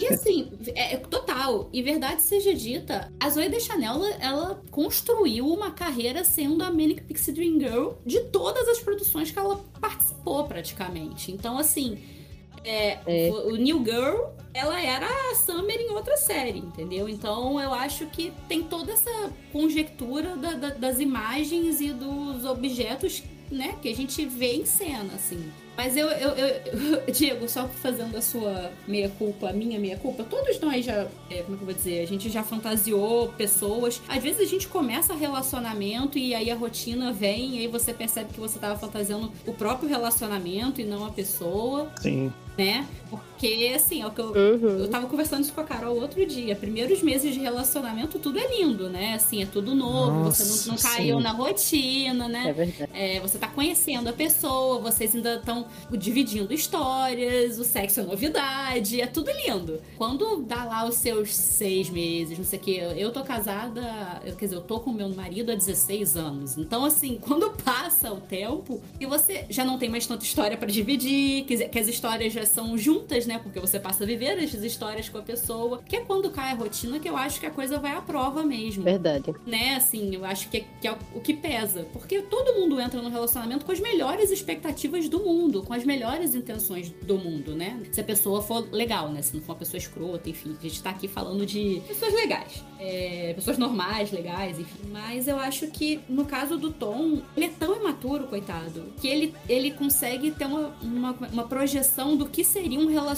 [0.00, 1.68] E assim, é, é, total.
[1.72, 7.02] E verdade seja dita, a Zoe Deschanel, ela, ela construiu uma carreira sendo a Manic
[7.02, 11.30] Pixie Dream Girl de todas as produções que ela participou, praticamente.
[11.30, 11.98] Então, assim,
[12.66, 13.30] é, é.
[13.30, 17.08] O, New Girl, ela era a Summer em outra série, entendeu?
[17.08, 23.22] Então eu acho que tem toda essa conjectura da, da, das imagens e dos objetos,
[23.50, 25.48] né, que a gente vê em cena, assim.
[25.76, 30.84] Mas eu, eu, eu, Diego, só fazendo a sua meia-culpa, a minha meia-culpa, todos nós
[30.84, 34.00] já, é, como é que eu vou dizer, a gente já fantasiou pessoas.
[34.08, 38.32] Às vezes a gente começa relacionamento e aí a rotina vem e aí você percebe
[38.32, 41.92] que você tava fantasiando o próprio relacionamento e não a pessoa.
[42.00, 42.32] Sim.
[42.56, 42.86] Né?
[43.74, 44.78] Assim, é o que eu, Uhum.
[44.80, 46.54] eu tava conversando isso com a Carol outro dia.
[46.56, 49.14] Primeiros meses de relacionamento, tudo é lindo, né?
[49.14, 51.22] Assim, é tudo novo, Nossa, você não, não caiu sim.
[51.22, 52.44] na rotina, né?
[52.48, 52.90] É verdade.
[52.94, 59.00] É, você tá conhecendo a pessoa, vocês ainda estão dividindo histórias, o sexo é novidade,
[59.00, 59.80] é tudo lindo.
[59.96, 64.34] Quando dá lá os seus seis meses, não sei o que, eu tô casada, eu-
[64.36, 66.56] quer dizer, eu tô com meu marido há 16 anos.
[66.56, 70.68] Então, assim, quando passa o tempo e você já não tem mais tanta história pra
[70.68, 73.38] dividir, dizer, que as histórias já são juntas, né?
[73.38, 76.54] Porque você passa a viver as histórias com a pessoa, que é quando cai a
[76.54, 79.34] rotina que eu acho que a coisa vai à prova mesmo Verdade.
[79.46, 81.86] né, assim, eu acho que é, que é o que pesa.
[81.92, 86.34] Porque todo mundo entra no relacionamento com as melhores expectativas do mundo, com as melhores
[86.34, 87.80] intenções do mundo, né?
[87.92, 89.22] Se a pessoa for legal, né?
[89.22, 90.56] Se não for uma pessoa escrota, enfim.
[90.58, 92.64] A gente tá aqui falando de pessoas legais.
[92.78, 94.88] É, pessoas normais, legais, enfim.
[94.90, 99.34] Mas eu acho que, no caso do Tom, ele é tão imaturo, coitado, que ele,
[99.48, 103.15] ele consegue ter uma, uma, uma projeção do que seria um relacionamento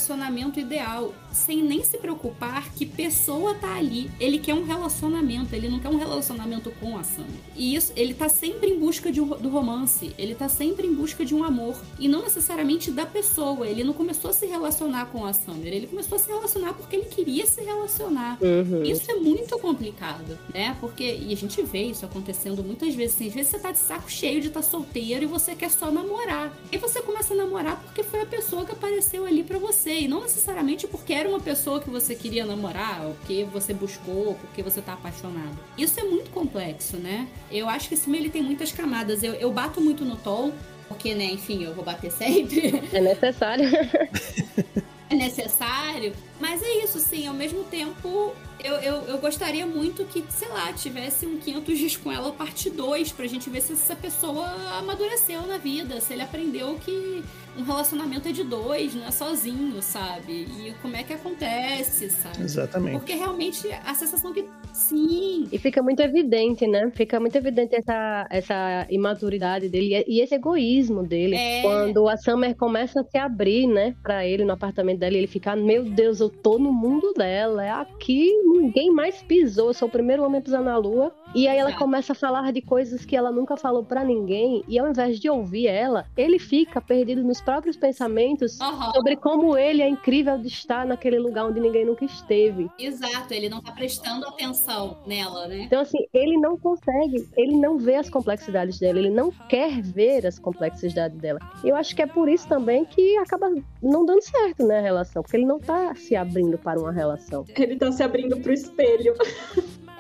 [0.57, 4.11] ideal, sem nem se preocupar que pessoa tá ali.
[4.19, 7.25] Ele quer um relacionamento, ele não quer um relacionamento com a Sam.
[7.57, 10.95] E isso, ele tá sempre em busca de um- do romance, ele tá sempre em
[10.95, 11.77] busca de um amor.
[11.99, 13.67] E não necessariamente da pessoa.
[13.67, 16.97] Ele não começou a se relacionar com a Summer, ele começou a se relacionar porque
[16.97, 18.39] ele queria se relacionar.
[18.41, 18.83] Uhum.
[18.83, 20.77] Isso é muito complicado, né?
[20.81, 23.79] Porque, e a gente vê isso acontecendo muitas vezes, assim, às vezes você tá de
[23.79, 26.53] saco cheio de estar solteiro e você quer só namorar.
[26.73, 30.09] E você começa a namorar porque foi a pessoa que apareceu ali pra você, e
[30.09, 34.63] não necessariamente porque era uma pessoa que você queria namorar, ou porque você buscou, porque
[34.63, 35.57] você tá apaixonado.
[35.77, 37.29] Isso é muito complexo, né?
[37.51, 39.23] Eu acho que esse ele tem muitas camadas.
[39.23, 40.53] Eu, eu bato muito no Tom,
[40.89, 42.83] porque, né, enfim, eu vou bater sempre.
[42.93, 43.69] É necessário.
[45.11, 46.13] é necessário.
[46.41, 50.73] Mas é isso, sim, ao mesmo tempo, eu, eu, eu gostaria muito que, sei lá,
[50.73, 54.47] tivesse um 500 dias com ela parte 2, pra gente ver se essa pessoa
[54.79, 57.23] amadureceu na vida, se ele aprendeu que
[57.57, 60.47] um relacionamento é de dois, não é sozinho, sabe?
[60.61, 62.43] E como é que acontece, sabe?
[62.43, 62.99] Exatamente.
[62.99, 64.45] Porque realmente a sensação que.
[64.73, 66.89] Sim, E fica muito evidente, né?
[66.95, 71.35] Fica muito evidente essa, essa imaturidade dele e- esse egoísmo dele.
[71.35, 71.63] É.
[71.63, 75.27] Quando a Summer começa a se abrir, né, pra ele no apartamento dela, e ele
[75.27, 77.65] fica, meu Deus, eu tô no mundo dela.
[77.65, 79.69] É aqui, ninguém mais pisou.
[79.69, 81.13] Eu sou o primeiro homem a pisar na lua.
[81.35, 81.85] E aí ela Exato.
[81.85, 84.65] começa a falar de coisas que ela nunca falou pra ninguém.
[84.67, 88.93] E ao invés de ouvir ela, ele fica perdido nos próprios pensamentos Aham.
[88.93, 92.69] sobre como ele é incrível de estar naquele lugar onde ninguém nunca esteve.
[92.79, 95.63] exato, ele não tá prestando atenção nela, né?
[95.63, 100.27] Então, assim, ele não consegue, ele não vê as complexidades dela, ele não quer ver
[100.27, 101.39] as complexidades dela.
[101.65, 103.51] E eu acho que é por isso também que acaba
[103.83, 107.45] não dando certo, né, a relação, porque ele não tá se abrindo para uma relação.
[107.57, 109.15] Ele tá se abrindo pro espelho.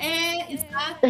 [0.00, 1.04] É, exato.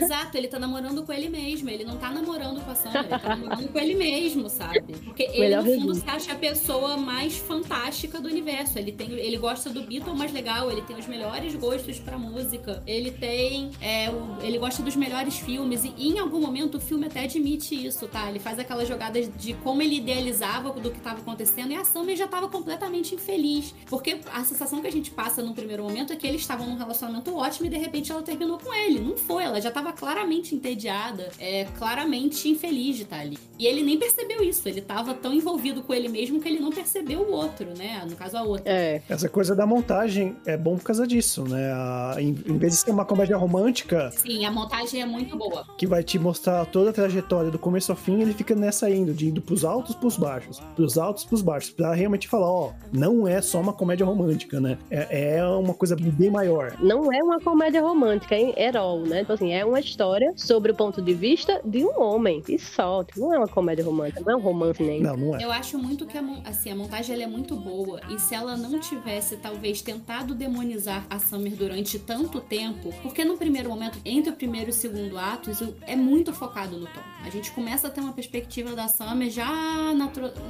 [0.00, 1.68] exato, ele tá namorando com ele mesmo.
[1.68, 4.80] Ele não tá namorando com a Sandra, ele tá namorando com ele mesmo, sabe?
[5.04, 8.78] Porque ele, no fundo, se acha a pessoa mais fantástica do universo.
[8.78, 12.80] Ele tem, ele gosta do Beatle mais legal, ele tem os melhores gostos pra música,
[12.86, 13.72] ele tem.
[13.80, 15.84] é, o- ele gosta dos melhores filmes.
[15.84, 18.28] E em algum momento o filme até admite isso, tá?
[18.28, 22.16] Ele faz aquelas jogadas de como ele idealizava do que tava acontecendo e a Summer
[22.16, 23.74] já tava completamente infeliz.
[23.90, 26.76] Porque a sensação que a gente passa no primeiro momento é que eles estavam num
[26.76, 29.00] relacionamento ótimo e de repente ela terminou com ele.
[29.00, 33.38] Não foi, ela já tava claramente entediada, é, claramente infeliz de estar ali.
[33.58, 36.70] E ele nem percebeu isso, ele tava tão envolvido com ele mesmo que ele não
[36.70, 38.04] percebeu o outro, né?
[38.08, 38.64] No caso, a outra.
[38.72, 41.72] É, Essa coisa da montagem é bom por causa disso, né?
[41.72, 45.64] A- em, em vez de ser uma comédia romântica Sim, a montagem é muito boa.
[45.76, 49.12] que vai te mostrar toda a trajetória do começo ao fim, ele fica nessa indo,
[49.12, 53.26] de indo pros altos, pros baixos, pros altos, pros baixos, pra realmente falar, ó, não
[53.26, 54.78] é só uma comédia romântica, né?
[54.90, 56.76] É, é uma coisa bem maior.
[56.80, 58.54] não é uma comédia romântica, hein?
[58.56, 59.22] Erol, né?
[59.22, 62.42] Então, assim, é uma história sobre o ponto de vista de um homem.
[62.48, 65.00] E só, não é uma comédia romântica, não é um romance nem.
[65.00, 65.44] Não, não é.
[65.44, 68.00] Eu acho muito que a, assim, a montagem ela é muito boa.
[68.10, 73.36] E se ela não tivesse, talvez, tentado demonizar a Summer durante tanto tempo, porque no
[73.36, 77.00] primeiro momento, entre primeiro e segundo ato, isso é muito focado no Tom.
[77.24, 79.48] A gente começa a ter uma perspectiva da Summer já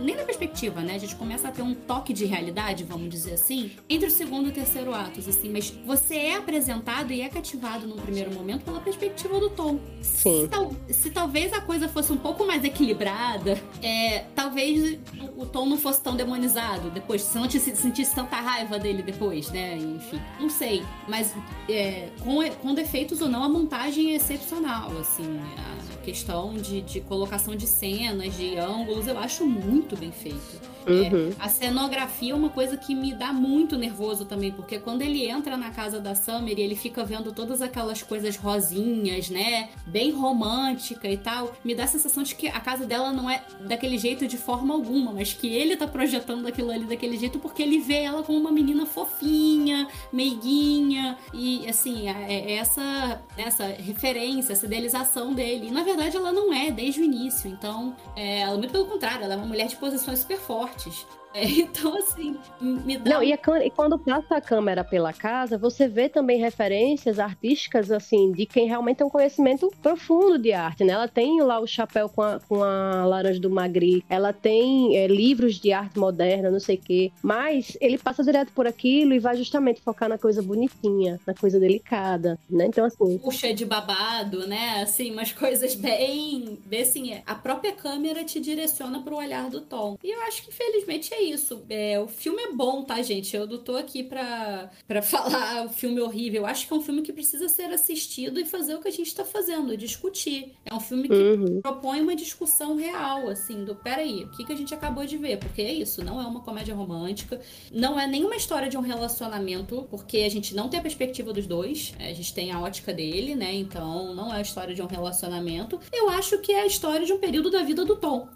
[0.00, 0.94] nem na perspectiva, né?
[0.94, 4.46] A gente começa a ter um toque de realidade, vamos dizer assim, entre o segundo
[4.46, 5.48] e o terceiro atos, assim.
[5.50, 9.78] Mas você é apresentado e é cativado num primeiro momento pela perspectiva do Tom.
[10.02, 10.42] Sim.
[10.42, 14.98] Se, tal- se talvez a coisa fosse um pouco mais equilibrada, é, talvez
[15.36, 19.50] o, Tom não fosse tão demonizado depois, se não te sentisse tanta raiva dele depois,
[19.50, 19.76] né?
[19.76, 20.82] Enfim, não sei.
[21.08, 21.34] Mas
[21.68, 25.40] é, com, com defeitos ou não, a montagem é excepcional, assim.
[25.58, 30.73] A questão de, de colocação de cenas, de ângulos, eu acho muito bem feito.
[30.86, 31.32] Uhum.
[31.38, 35.56] A cenografia é uma coisa que me dá muito nervoso também, porque quando ele entra
[35.56, 39.70] na casa da Summer e ele fica vendo todas aquelas coisas rosinhas, né?
[39.86, 43.42] Bem romântica e tal, me dá a sensação de que a casa dela não é
[43.60, 47.62] daquele jeito de forma alguma, mas que ele tá projetando aquilo ali daquele jeito porque
[47.62, 54.52] ele vê ela como uma menina fofinha, meiguinha, e assim, é é essa, essa referência,
[54.52, 55.68] essa idealização dele.
[55.68, 59.24] E na verdade ela não é desde o início, então, é, ela, muito pelo contrário,
[59.24, 60.73] ela é uma mulher de posições super fortes.
[60.74, 61.23] É,
[61.58, 63.10] então, assim, me dá.
[63.14, 67.18] Não, e, a câmera- e quando passa a câmera pela casa, você vê também referências
[67.18, 70.92] artísticas, assim, de quem realmente tem um conhecimento profundo de arte, né?
[70.92, 75.08] Ela tem lá o chapéu com a, com a laranja do Magri, ela tem é,
[75.08, 79.18] livros de arte moderna, não sei o quê, mas ele passa direto por aquilo e
[79.18, 82.66] vai justamente focar na coisa bonitinha, na coisa delicada, né?
[82.66, 84.82] Então, assim, puxa de babado, né?
[84.82, 89.60] Assim, umas coisas bem, bem assim, é, a própria câmera te direciona pro olhar do
[89.60, 89.98] Tom.
[90.02, 91.64] E eu acho que infelizmente é isso.
[91.68, 93.34] É, o filme é bom, tá, gente?
[93.36, 96.42] Eu não tô aqui pra, pra falar o filme é horrível.
[96.42, 98.92] Eu acho que é um filme que precisa ser assistido e fazer o que a
[98.92, 100.52] gente tá fazendo, discutir.
[100.64, 101.60] É um filme que uhum.
[101.60, 105.38] propõe uma discussão real, assim, do peraí, o que, que a gente acabou de ver?
[105.38, 107.40] Porque é isso, não é uma comédia romântica,
[107.72, 111.46] não é nenhuma história de um relacionamento, porque a gente não tem a perspectiva dos
[111.46, 113.54] dois, a gente tem a ótica dele, né?
[113.54, 115.80] Então não é a história de um relacionamento.
[115.92, 118.28] Eu acho que é a história de um período da vida do Tom.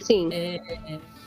[0.00, 0.28] sim.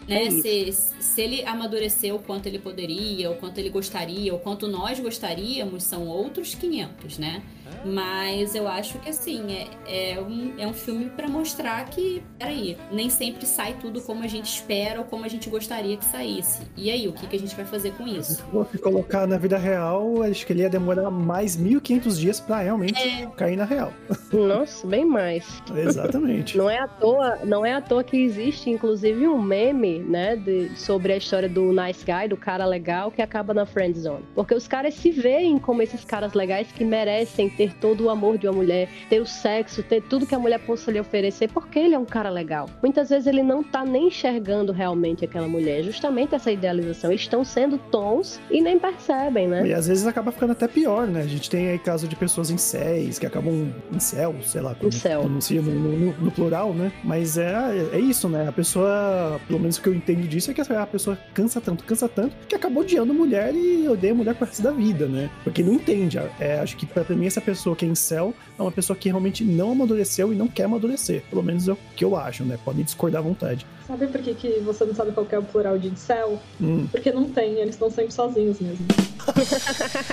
[0.08, 0.26] Né?
[0.26, 4.68] É se, se ele amadureceu o quanto ele poderia, o quanto ele gostaria, o quanto
[4.68, 7.42] nós gostaríamos, são outros 500, né?
[7.86, 9.45] Mas eu acho que assim,
[9.88, 14.23] é, é, um, é um filme pra mostrar que, peraí, nem sempre sai tudo como
[14.23, 16.62] a gente espera ou como a gente gostaria que saísse.
[16.77, 18.36] E aí, o que, que a gente vai fazer com isso?
[18.36, 22.59] Se fosse colocar na vida real, acho que ele ia demorar mais 1500 dias pra
[22.59, 23.25] realmente É.
[23.38, 23.93] cair na real.
[24.31, 25.62] Nossa, bem mais.
[25.75, 26.57] Exatamente.
[26.57, 30.69] Não é à toa, não é à toa que existe, inclusive, um meme, né, de-
[30.77, 34.23] sobre a história do nice guy, do cara legal que acaba na friend zone.
[34.36, 38.38] Porque os caras se veem como esses caras legais que merecem ter todo o amor
[38.38, 41.80] de uma mulher, ter o sexo, ter tudo que a mulher possa lhe oferecer, porque
[41.80, 42.69] ele é um cara legal.
[42.82, 47.12] Muitas vezes ele não tá nem enxergando realmente aquela mulher, justamente essa idealização.
[47.12, 49.67] Eles estão sendo tons e nem percebem, né?
[49.67, 51.21] E às vezes acaba ficando até pior, né?
[51.21, 54.73] A gente tem aí caso de pessoas em céis que acabam em céu, sei lá
[54.76, 56.91] como pronuncia no, no- no plural, né?
[57.04, 57.54] Mas é,
[57.93, 58.47] é isso, né?
[58.47, 61.84] A pessoa, pelo menos o que eu entendo disso é que a pessoa cansa tanto,
[61.84, 65.30] cansa tanto, que acaba odiando mulher e odeia mulher pro resto da vida, né?
[65.43, 66.17] Porque não entende.
[66.39, 69.10] É, acho que pra mim essa pessoa que é em céu é uma pessoa que
[69.10, 71.24] realmente não amadureceu e não quer amadurecer.
[71.30, 72.58] Pelo menos é o que eu acho, né?
[72.63, 73.66] Pode discordar à vontade.
[73.88, 76.39] Sabe por que, que você não sabe qual que é o plural de incel?
[76.62, 78.86] Hum, Porque não tem, eles estão sempre sozinhos mesmo.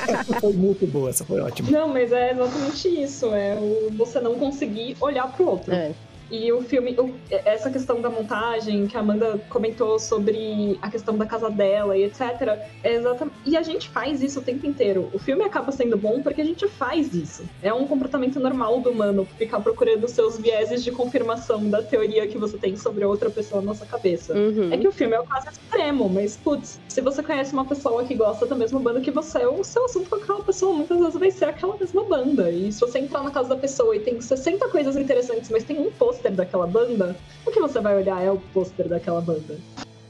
[0.08, 1.70] essa foi muito boa, essa foi ótima.
[1.70, 3.26] Não, mas é exatamente isso.
[3.26, 5.72] É o você não conseguir olhar pro outro.
[5.72, 5.92] É.
[6.30, 7.14] E o filme, o-
[7.44, 12.04] essa questão da montagem que a Amanda comentou sobre a questão da casa dela e
[12.04, 12.58] etc.
[12.82, 13.36] É exatamente.
[13.44, 15.08] E a gente faz isso o tempo inteiro.
[15.12, 17.44] O filme acaba sendo bom porque a gente faz isso.
[17.62, 22.38] É um comportamento normal do humano ficar procurando seus vieses de confirmação da teoria que
[22.38, 24.34] você tem sobre outra pessoa na nossa cabeça.
[24.34, 24.72] Uhum.
[24.72, 28.04] É que o filme é o caso extremo, mas, putz, se você conhece uma pessoa
[28.04, 31.14] que gosta da mesma banda que você, o seu assunto com aquela pessoa muitas vezes
[31.18, 32.50] vai ser aquela mesma banda.
[32.50, 35.78] E se você entrar na casa da pessoa e tem 60 coisas interessantes, mas tem
[35.78, 35.90] um
[36.20, 39.58] pôster daquela banda, o que você vai olhar é o pôster daquela banda.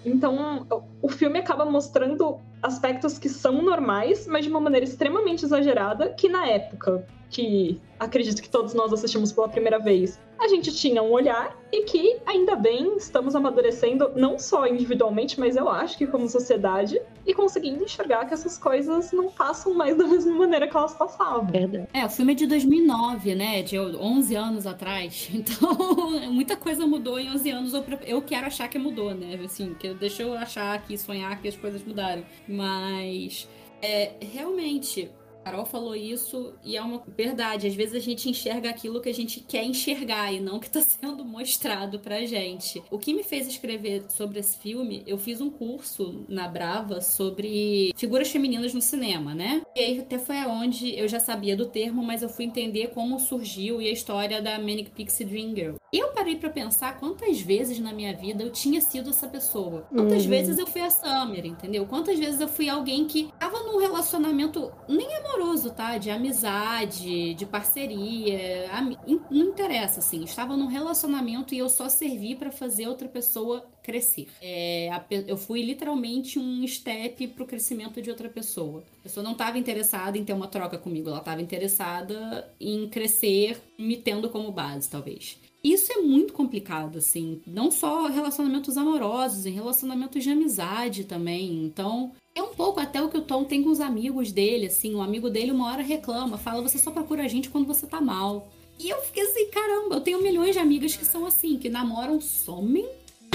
[0.05, 0.66] Então,
[1.01, 6.29] o filme acaba mostrando aspectos que são normais, mas de uma maneira extremamente exagerada, que
[6.29, 11.11] na época que acredito que todos nós assistimos pela primeira vez, a gente tinha um
[11.12, 16.27] olhar e que, ainda bem, estamos amadurecendo, não só individualmente, mas eu acho que como
[16.29, 20.95] sociedade, e conseguindo enxergar que essas coisas não passam mais da mesma maneira que elas
[20.95, 21.47] passavam.
[21.47, 21.88] Verdade.
[21.93, 23.62] É, o filme é de 2009, né?
[23.62, 25.31] De 11 anos atrás.
[25.40, 27.73] Então, muita coisa mudou em 11 anos.
[28.07, 29.38] Eu quero achar que mudou, né?
[29.45, 32.23] Assim, que deixa eu achar que sonhar que as coisas mudaram.
[32.47, 33.49] Mas,
[33.83, 35.11] é, realmente,
[35.44, 37.66] Carol falou isso e é uma verdade.
[37.66, 40.66] Às vezes a gente enxerga aquilo que a gente quer enxergar e não o que
[40.66, 42.83] está sendo mostrado pra gente.
[42.90, 47.92] O que me fez escrever sobre esse filme, eu fiz um curso na Brava sobre
[47.96, 49.62] figuras femininas no cinema, né?
[49.76, 53.18] E aí até foi onde eu já sabia do termo, mas eu fui entender como
[53.18, 55.74] surgiu e a história da Manic Pixie Dream Girl.
[55.92, 59.83] E eu parei para pensar quantas vezes na minha vida eu tinha sido essa pessoa.
[59.90, 60.29] Quantas Uhum.
[60.31, 61.87] vezes eu fui a Summer, entendeu?
[61.87, 65.99] Quantas vezes eu fui alguém que tava num relacionamento nem amoroso, tá?
[65.99, 68.69] De amizade, de parceria,
[69.31, 70.25] não interessa, assim.
[70.25, 74.29] Estava num relacionamento e eu só servi para fazer outra pessoa crescer.
[74.40, 78.85] É, a eu fui literalmente um step pro crescimento de outra pessoa.
[79.01, 83.61] A pessoa não estava interessada em ter uma troca comigo, ela estava interessada em crescer,
[83.78, 85.39] me tendo como base, talvez.
[85.62, 87.40] Isso é muito complicado, assim.
[87.46, 91.64] Não só relacionamentos amorosos, em relacionamentos de amizade também.
[91.64, 94.94] Então, é um pouco até o que o Tom tem com os amigos dele, assim.
[94.94, 98.00] Um amigo dele uma hora reclama, fala, você só procura a gente quando você tá
[98.00, 98.50] mal.
[98.78, 102.18] E eu fiquei assim, caramba, eu tenho milhões de amigas que são assim, que namoram,
[102.18, 102.88] somem,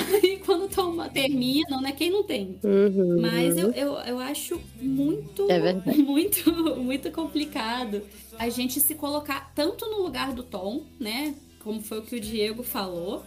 [0.24, 1.92] e quando toma, terminam, né?
[1.92, 2.60] Quem não tem?
[2.64, 3.22] Uhum.
[3.22, 5.50] Mas eu, eu, eu acho muito,
[5.86, 8.02] É muito, muito complicado
[8.38, 11.36] a gente se colocar tanto no lugar do Tom, né?
[11.66, 13.26] Como foi o que o Diego falou.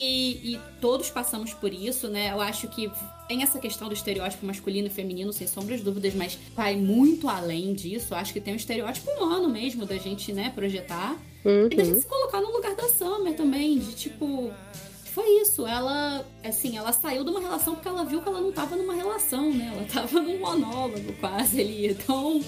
[0.00, 2.32] E, e todos passamos por isso, né?
[2.32, 2.90] Eu acho que
[3.28, 7.28] tem essa questão do estereótipo masculino e feminino, sem sombras de dúvidas, mas vai muito
[7.28, 8.14] além disso.
[8.14, 11.16] Eu acho que tem um estereótipo humano mesmo da gente, né, projetar.
[11.44, 12.00] E da gente Uhum.
[12.00, 14.52] se colocar no lugar da Summer também, de tipo.
[15.14, 18.50] Foi isso, ela, assim, ela saiu de uma relação porque ela viu que ela não
[18.50, 19.70] tava numa relação, né?
[19.74, 21.88] Ela tava num monólogo quase ali.
[21.88, 22.40] Então,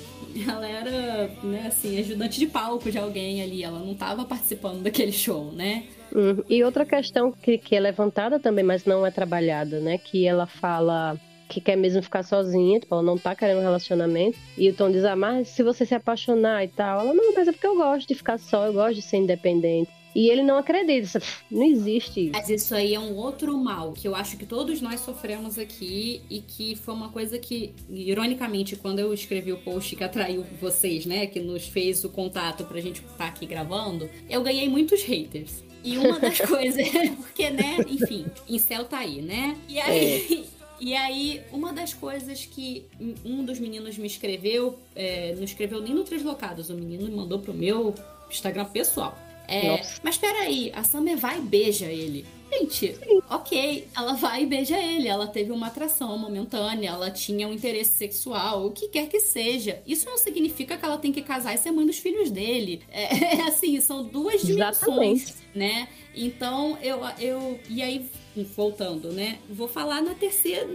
[0.48, 3.62] ela era, né, assim, ajudante de palco de alguém ali.
[3.62, 5.84] Ela não tava participando daquele show, né?
[6.14, 6.42] Uhum.
[6.48, 9.98] E outra questão que, que é levantada também, mas não é trabalhada, né?
[9.98, 14.38] Que ela fala que quer mesmo ficar sozinha, tipo, ela não tá querendo um relacionamento.
[14.56, 17.00] E o Tom diz, ah, mas se você se apaixonar e tal.
[17.00, 19.90] Ela, não, mas é porque eu gosto de ficar só, eu gosto de ser independente.
[20.14, 22.32] E ele não acredita, não existe isso.
[22.32, 26.22] Mas isso aí é um outro mal que eu acho que todos nós sofremos aqui
[26.30, 31.04] e que foi uma coisa que, ironicamente, quando eu escrevi o post que atraiu vocês,
[31.04, 35.64] né, que nos fez o contato pra gente estar aqui gravando, eu ganhei muitos haters.
[35.82, 39.56] E uma das coisas é porque, né, enfim, incel tá aí, né?
[39.68, 40.44] E aí.
[40.80, 42.84] E aí, uma das coisas que
[43.24, 47.38] um dos meninos me escreveu, é, não escreveu nem no Translocados, o menino me mandou
[47.38, 47.94] pro meu
[48.28, 49.16] Instagram pessoal.
[49.46, 52.26] É, mas peraí, a Summer vai e beija ele.
[52.52, 52.96] Gente,
[53.28, 55.08] ok, ela vai e beija ele.
[55.08, 59.82] Ela teve uma atração momentânea, ela tinha um interesse sexual, o que quer que seja.
[59.86, 62.82] Isso não significa que ela tem que casar e ser mãe dos filhos dele.
[62.92, 65.34] É, assim, são duas dimensões, Exatamente.
[65.54, 65.88] né?
[66.14, 67.58] Então, eu, eu.
[67.68, 68.08] E aí,
[68.42, 69.38] voltando, né?
[69.48, 70.66] Vou falar na terceira.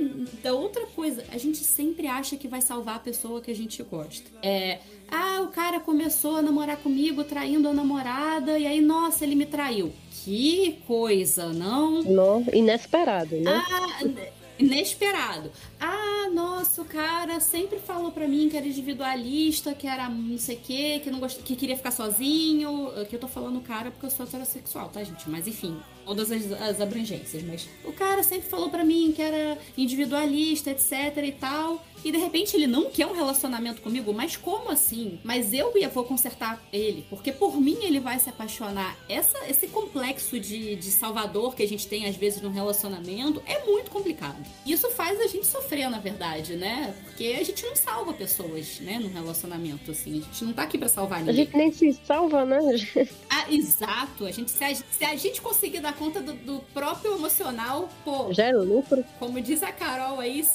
[0.42, 1.24] Da outra coisa.
[1.32, 4.30] A gente sempre acha que vai salvar a pessoa que a gente gosta.
[4.42, 4.80] É.
[5.12, 9.46] Ah, o cara começou a namorar comigo, traindo a namorada, e aí, nossa, ele me
[9.46, 9.92] traiu.
[10.24, 12.04] Que coisa, não?
[12.04, 13.52] Não, inesperado, né?
[13.52, 14.04] Ah,
[14.60, 15.52] inesperado.
[15.80, 20.58] Ah, nossa, o cara sempre falou pra mim que era individualista, que era não sei
[20.58, 21.42] o quê, que não gost...
[21.42, 22.92] que queria ficar sozinho.
[23.10, 25.28] Que eu tô falando cara porque eu sou heterossexual, tá, gente?
[25.30, 25.76] Mas enfim,
[26.10, 27.44] todas as, as abrangências.
[27.44, 31.86] Mas o cara sempre falou pra mim que era individualista, etc e tal.
[32.04, 35.20] E de repente ele não quer um relacionamento comigo, mas como assim?
[35.24, 38.98] Mas eu ia vou consertar ele, porque por mim ele vai se apaixonar.
[39.10, 43.66] Essa, esse complexo de, de salvador que a gente tem às vezes no relacionamento é
[43.66, 44.38] muito complicado.
[44.66, 46.96] Isso faz a gente sofrer, na verdade, né?
[47.04, 50.20] Porque a gente não salva pessoas, né, no relacionamento, assim.
[50.22, 51.46] A gente não tá aqui pra salvar A ninguém.
[51.46, 52.60] gente nem se salva, né?
[53.30, 54.26] Ah, exato.
[54.26, 58.32] A gente, se, a, se a gente conseguir dar conta do, do próprio emocional, pô,
[58.38, 59.04] é lucro.
[59.20, 60.48] como diz a Carol aí,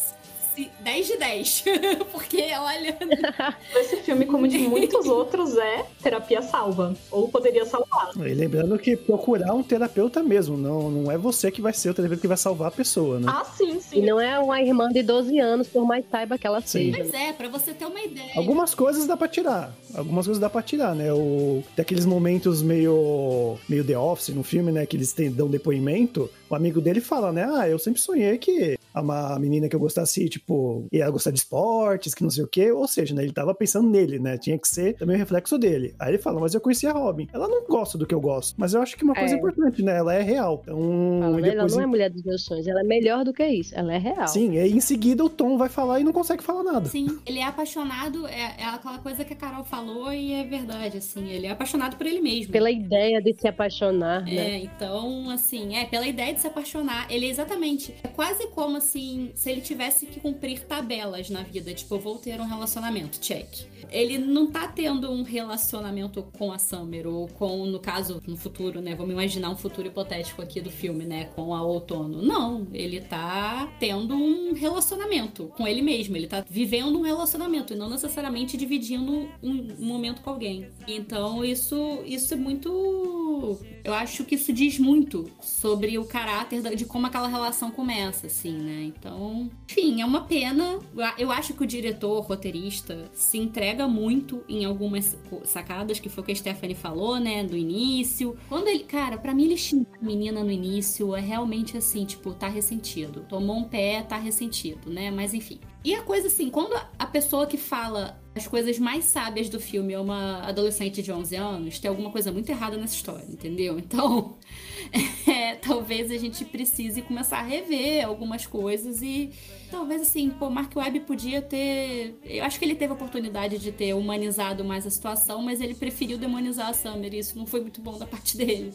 [0.55, 1.65] se- 10 de 10.
[2.13, 2.97] Porque, olha,
[3.77, 6.95] Esse filme, como de muitos outros, é terapia salva.
[7.11, 8.11] Ou poderia salvar.
[8.17, 11.95] E lembrando que procurar um terapeuta mesmo, não, não é você que vai ser o
[11.95, 13.27] terapeuta que vai salvar a pessoa, né?
[13.29, 14.07] Ah, sim, E sim.
[14.07, 16.93] não é uma irmã de 12 anos, por mais saiba que ela Sim.
[16.93, 16.97] seja.
[16.99, 18.33] Pois é, pra você ter uma ideia.
[18.37, 19.75] Algumas coisas dá pra tirar.
[19.95, 21.13] Algumas coisas dá pra tirar, né?
[21.13, 24.87] O, daqueles momentos meio, meio The Office no filme, né?
[24.87, 26.31] Que eles têm, dão depoimento.
[26.49, 27.49] O amigo dele fala, né?
[27.57, 30.44] Ah, eu sempre sonhei que uma menina que eu gostasse, tipo,
[30.93, 32.71] ia gostar de esportes, que não sei o quê.
[32.73, 33.23] Ou seja, né?
[33.23, 34.37] Ele tava pensando nele, né?
[34.39, 35.95] Tinha que ser também o reflexo dele.
[35.99, 37.29] Aí ele fala, mas eu conheci a Robin.
[37.33, 38.55] Ela não gosta do que eu gosto.
[38.59, 39.39] Mas eu acho que uma coisa É.
[39.39, 39.97] importante, né?
[39.97, 40.61] Ela é real.
[40.63, 40.77] Então,
[41.21, 41.49] Fala, né?
[41.49, 43.75] Ela depois não é mulher dos meus sonhos, ela é melhor do que isso.
[43.75, 44.29] Ela é real.
[44.29, 46.89] Sim, e aí em seguida o Tom vai falar e não consegue falar nada.
[46.89, 50.99] Sim, ele é apaixonado, é, é aquela coisa que a Carol falou e é verdade,
[50.99, 51.29] assim.
[51.29, 52.53] Ele é apaixonado por ele mesmo.
[52.53, 54.35] Pela ideia de se apaixonar, né?
[54.37, 57.95] É, então, assim, é, pela ideia de se apaixonar, ele é exatamente.
[58.03, 60.34] É quase como assim, se ele tivesse que cumprir
[60.67, 61.73] tabelas na vida.
[61.75, 63.67] Tipo, vou ter um relacionamento, check.
[63.91, 68.81] Ele não tá tendo um relacionamento com a Summer, ou com, no caso, no futuro,
[68.81, 68.95] né?
[68.95, 71.27] Vamos imaginar um futuro hipotético aqui do filme, né?
[71.37, 72.23] Com a outono.
[72.23, 76.17] Não, ele tá tendo um relacionamento com ele mesmo.
[76.17, 80.69] Ele tá vivendo um relacionamento e não necessariamente dividindo um, momento com alguém.
[80.87, 86.87] Então, isso, isso é muito eu acho que isso diz muito sobre o caráter de
[86.87, 88.85] como aquela relação começa, assim, né?
[88.85, 90.79] Então, enfim, é uma pena.
[91.19, 96.27] Eu acho que o diretor, roteirista, se entrega muito em algumas sacadas, que foi o
[96.27, 98.37] que a Stephanie falou, né, do início.
[98.49, 102.33] Quando ele, cara, para mim ele xinga a menina no início é realmente assim, tipo,
[102.33, 103.27] tá ressentido.
[103.29, 105.11] Tomou um pé, tá ressentido, né?
[105.11, 105.61] Mas enfim.
[105.85, 109.93] E a coisa assim, quando a pessoa que fala as coisas mais sábias do filme
[109.93, 113.79] é uma adolescente de 11 anos, tem alguma coisa muito errada nessa história, entendeu?
[113.79, 114.37] Então,
[115.29, 119.31] é, talvez a gente precise começar a rever algumas coisas e
[119.71, 122.19] talvez assim, pô, Mark Webb podia ter.
[122.25, 125.75] Eu acho que ele teve a oportunidade de ter humanizado mais a situação, mas ele
[125.75, 128.75] preferiu demonizar a Summer e isso não foi muito bom da parte dele.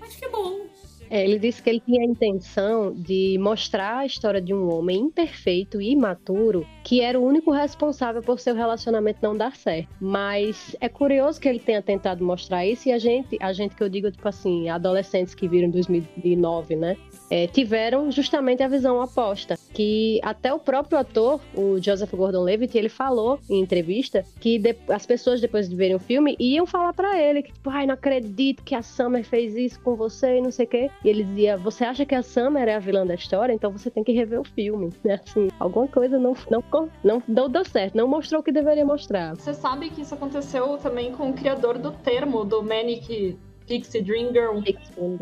[0.00, 0.66] Acho que é bom.
[1.10, 5.00] É, ele disse que ele tinha a intenção de mostrar a história de um homem
[5.00, 9.88] imperfeito e imaturo que era o único responsável por seu relacionamento não dar certo.
[10.00, 13.82] Mas é curioso que ele tenha tentado mostrar isso e a gente, a gente que
[13.82, 16.96] eu digo, tipo assim, adolescentes que viram em 2009, né?
[17.30, 19.56] É, tiveram justamente a visão oposta.
[19.72, 25.06] Que até o próprio ator, o Joseph Gordon-Levitt, ele falou em entrevista que de, as
[25.06, 28.64] pessoas depois de verem o filme iam falar para ele que tipo, ai, não acredito
[28.64, 30.90] que a Summer fez isso com você e não sei o quê.
[31.04, 33.52] E ele dizia, você acha que a Summer é a vilã da história?
[33.52, 35.20] Então você tem que rever o filme, né?
[35.26, 36.62] Assim, alguma coisa não, não
[37.02, 39.34] não, não deu certo, não mostrou o que deveria mostrar.
[39.34, 43.38] Você sabe que isso aconteceu também com o criador do termo, do Manic
[43.70, 44.58] Pixie Dream Girl.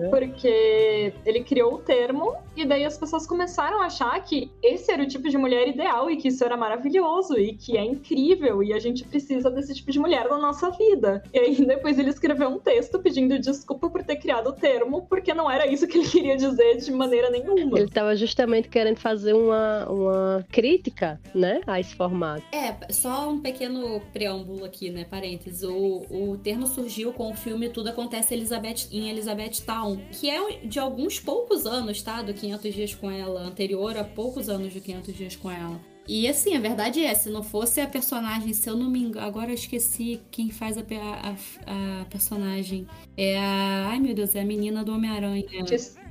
[0.08, 5.02] Porque ele criou o termo e daí as pessoas começaram a achar que esse era
[5.02, 8.72] o tipo de mulher ideal e que isso era maravilhoso e que é incrível e
[8.72, 11.22] a gente precisa desse tipo de mulher na nossa vida.
[11.32, 15.34] E aí depois ele escreveu um texto pedindo desculpa por ter criado o termo, porque
[15.34, 17.78] não era isso que ele queria dizer de maneira nenhuma.
[17.78, 22.42] Ele estava justamente querendo fazer uma, uma crítica, né, a esse formato.
[22.50, 25.62] É, só um pequeno preâmbulo aqui, né, parênteses.
[25.62, 30.58] O, o termo surgiu com o filme Tudo Acontece Elizabeth, em Elizabeth Town, que é
[30.64, 32.22] de alguns poucos anos, tá?
[32.22, 35.80] Do 500 Dias com Ela, anterior a poucos anos de 500 Dias com Ela.
[36.08, 39.26] E assim, a verdade é, se não fosse a personagem, se eu não me engano,
[39.26, 42.86] agora eu esqueci quem faz a, a, a personagem.
[43.14, 43.88] É a.
[43.90, 45.44] Ai meu Deus, é a menina do Homem-Aranha.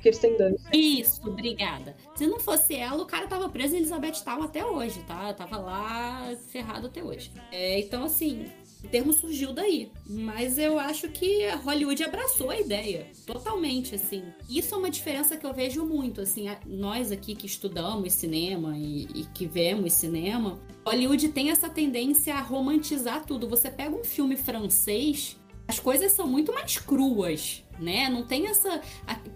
[0.00, 0.64] Kirsten Dunst.
[0.72, 1.96] Isso, obrigada.
[2.14, 5.34] Se não fosse ela, o cara tava preso em Elizabeth Town até hoje, tá?
[5.34, 7.32] Tava lá ferrado até hoje.
[7.50, 8.46] É, então, assim,
[8.84, 9.90] o termo surgiu daí.
[10.06, 13.06] Mas eu acho que Hollywood abraçou a ideia.
[13.26, 14.22] Totalmente, assim.
[14.48, 16.46] Isso é uma diferença que eu vejo muito, assim.
[16.66, 22.40] Nós aqui que estudamos cinema e, e que vemos cinema, Hollywood tem essa tendência a
[22.40, 23.48] romantizar tudo.
[23.48, 28.08] Você pega um filme francês, as coisas são muito mais cruas, né?
[28.08, 28.80] Não tem essa.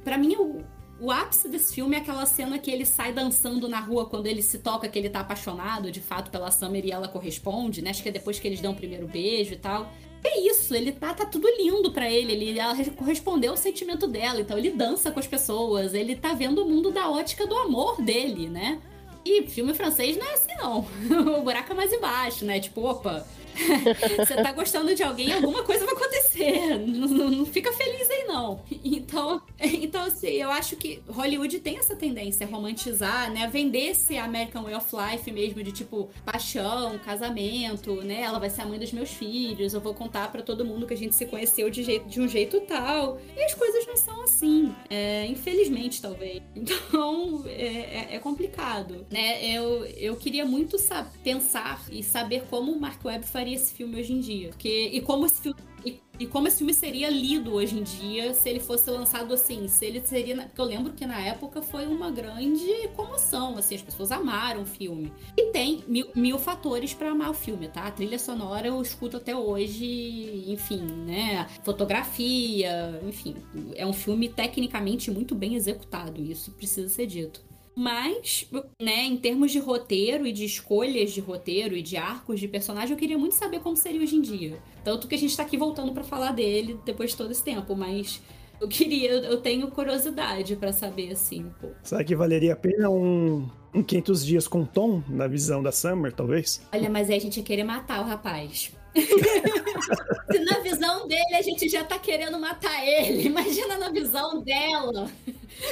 [0.02, 0.64] para mim, o,
[1.02, 4.40] o ápice desse filme é aquela cena que ele sai dançando na rua quando ele
[4.40, 7.90] se toca que ele tá apaixonado de fato pela Summer e ela corresponde, né?
[7.90, 9.90] Acho que é depois que eles dão o primeiro beijo e tal.
[10.22, 14.40] É isso, ele tá, tá tudo lindo para ele, ele ela correspondeu ao sentimento dela,
[14.40, 18.00] então ele dança com as pessoas, ele tá vendo o mundo da ótica do amor
[18.00, 18.80] dele, né?
[19.24, 20.86] E filme francês não é assim não.
[21.36, 22.60] o buraco é mais embaixo, né?
[22.60, 23.26] Tipo, opa,
[24.16, 26.78] você tá gostando de alguém, alguma coisa vai acontecer.
[26.78, 28.62] Não, não, fica feliz aí, não.
[28.84, 33.44] Então, então, assim, eu acho que Hollywood tem essa tendência a romantizar, né?
[33.44, 38.22] A vender esse American Way of Life mesmo, de tipo, paixão, casamento, né?
[38.22, 40.94] Ela vai ser a mãe dos meus filhos, eu vou contar para todo mundo que
[40.94, 43.18] a gente se conheceu de, jeito, de um jeito tal.
[43.36, 44.74] E as coisas não são assim.
[44.88, 46.42] É, infelizmente, talvez.
[46.54, 49.44] Então, é, é, é complicado, né?
[49.44, 50.76] Eu, eu queria muito
[51.22, 54.48] pensar e saber como o Mark Webb faria faria esse filme hoje em dia.
[54.50, 55.58] Porque, e como esse filme.
[55.84, 59.66] E, e, como esse filme seria lido hoje em dia se ele fosse lançado assim,
[59.66, 60.36] se ele seria.
[60.44, 64.66] Porque eu lembro que na época foi uma grande comoção, assim, as pessoas amaram o
[64.66, 65.12] filme.
[65.36, 67.82] E tem mil, mil fatores para amar o filme, tá?
[67.82, 71.48] A trilha sonora eu escuto até hoje, enfim, né?
[71.64, 73.34] Fotografia, enfim.
[73.74, 77.42] É um filme tecnicamente muito bem executado, isso precisa ser dito.
[77.74, 78.46] Mas,
[78.80, 82.92] né, em termos de roteiro e de escolhas de roteiro e de arcos de personagem,
[82.92, 84.58] eu queria muito saber como seria hoje em dia.
[84.84, 87.74] Tanto que a gente tá aqui voltando para falar dele depois de todo esse tempo,
[87.74, 88.20] mas
[88.60, 91.50] eu queria, eu tenho curiosidade para saber assim.
[91.60, 91.68] Pô.
[91.82, 96.12] Será que valeria a pena um, um 500 dias com Tom na visão da Summer,
[96.12, 96.60] talvez?
[96.72, 98.70] Olha, mas aí a gente ia querer matar o rapaz.
[98.94, 105.10] Se na visão dele a gente já tá querendo matar ele, imagina na visão dela.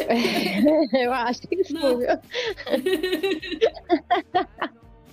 [0.06, 1.76] É, eu acho que sim,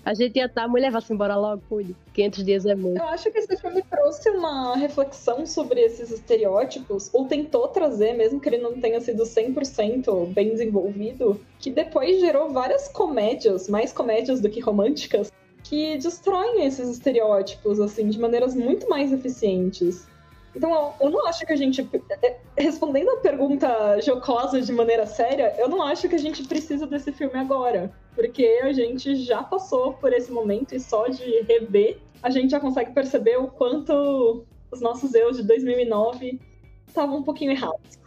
[0.08, 1.94] A gente ia estar, tá, a mulher vai-se embora logo, Pulho.
[2.14, 2.98] 500 dias é muito.
[2.98, 8.40] Eu acho que esse filme trouxe uma reflexão sobre esses estereótipos, ou tentou trazer, mesmo
[8.40, 14.40] que ele não tenha sido 100% bem desenvolvido, que depois gerou várias comédias, mais comédias
[14.40, 15.30] do que românticas,
[15.70, 20.08] que destroem esses estereótipos, assim, de maneiras muito mais eficientes.
[20.56, 21.88] Então, eu não acho que a gente.
[22.24, 26.88] É, respondendo a pergunta jocosa de maneira séria, eu não acho que a gente precisa
[26.88, 27.92] desse filme agora.
[28.16, 32.60] Porque a gente já passou por esse momento e só de rever, a gente já
[32.60, 36.40] consegue perceber o quanto os nossos eu de 2009
[36.88, 38.00] estavam um pouquinho errados.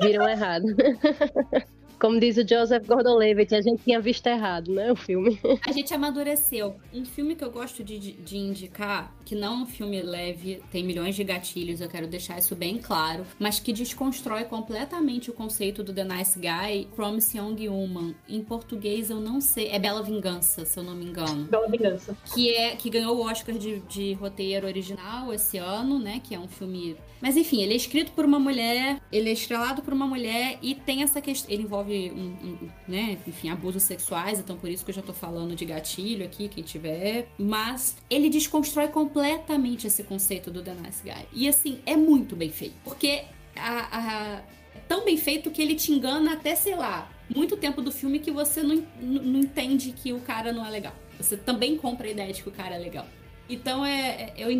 [0.00, 0.66] Viram errado.
[2.00, 5.38] Como diz o Joseph Gordon-Levitt, a gente tinha visto errado, né, o filme.
[5.66, 6.76] A gente amadureceu.
[6.94, 10.84] Um filme que eu gosto de, de indicar, que não é um filme leve, tem
[10.84, 15.82] milhões de gatilhos, eu quero deixar isso bem claro, mas que desconstrói completamente o conceito
[15.82, 18.14] do The Nice Guy, Promise Young Woman.
[18.28, 21.44] Em português eu não sei, é Bela Vingança, se eu não me engano.
[21.44, 22.16] Bela Vingança.
[22.34, 26.38] Que é que ganhou o Oscar de, de roteiro original esse ano, né, que é
[26.38, 30.06] um filme mas enfim, ele é escrito por uma mulher, ele é estrelado por uma
[30.06, 31.50] mulher e tem essa questão.
[31.50, 35.12] Ele envolve, um, um, né, enfim, abusos sexuais, então por isso que eu já tô
[35.12, 37.28] falando de gatilho aqui, quem tiver.
[37.38, 41.26] Mas ele desconstrói completamente esse conceito do The Nice Guy.
[41.32, 42.74] E assim, é muito bem feito.
[42.84, 43.24] Porque
[43.56, 44.42] a, a,
[44.74, 48.18] é tão bem feito que ele te engana até, sei lá, muito tempo do filme
[48.18, 50.94] que você não, não entende que o cara não é legal.
[51.18, 53.06] Você também compra a ideia de que o cara é legal.
[53.48, 54.50] Então é, é eu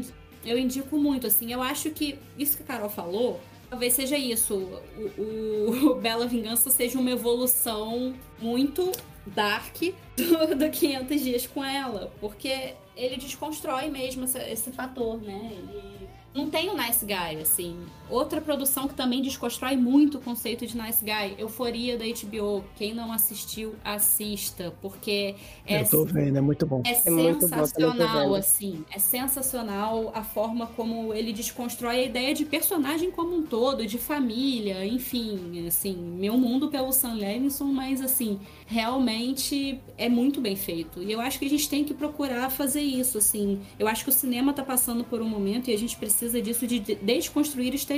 [0.44, 1.52] eu indico muito, assim.
[1.52, 4.54] Eu acho que isso que a Carol falou, talvez seja isso.
[4.54, 8.90] O, o, o Bela Vingança seja uma evolução muito
[9.26, 9.76] dark
[10.16, 12.12] do, do 500 Dias com ela.
[12.20, 15.52] Porque ele desconstrói mesmo esse, esse fator, né?
[15.52, 17.86] Ele não tem o Nice Guy, assim.
[18.10, 22.64] Outra produção que também desconstrói muito o conceito de Nice Guy, Euforia da HBO.
[22.76, 25.34] Quem não assistiu, assista, porque
[25.66, 26.82] é, Eu tô vendo, é muito bom.
[26.86, 28.84] É, é sensacional, assim.
[28.90, 33.98] É sensacional a forma como ele desconstrói a ideia de personagem como um todo, de
[33.98, 41.02] família, enfim, assim, meu mundo pelo Sam Levinson, mas assim, realmente é muito bem feito.
[41.02, 43.60] E eu acho que a gente tem que procurar fazer isso, assim.
[43.78, 46.42] Eu acho que o cinema tá passando por um momento e a gente precisa precisa
[46.42, 47.97] disso de desconstruir estereótipos.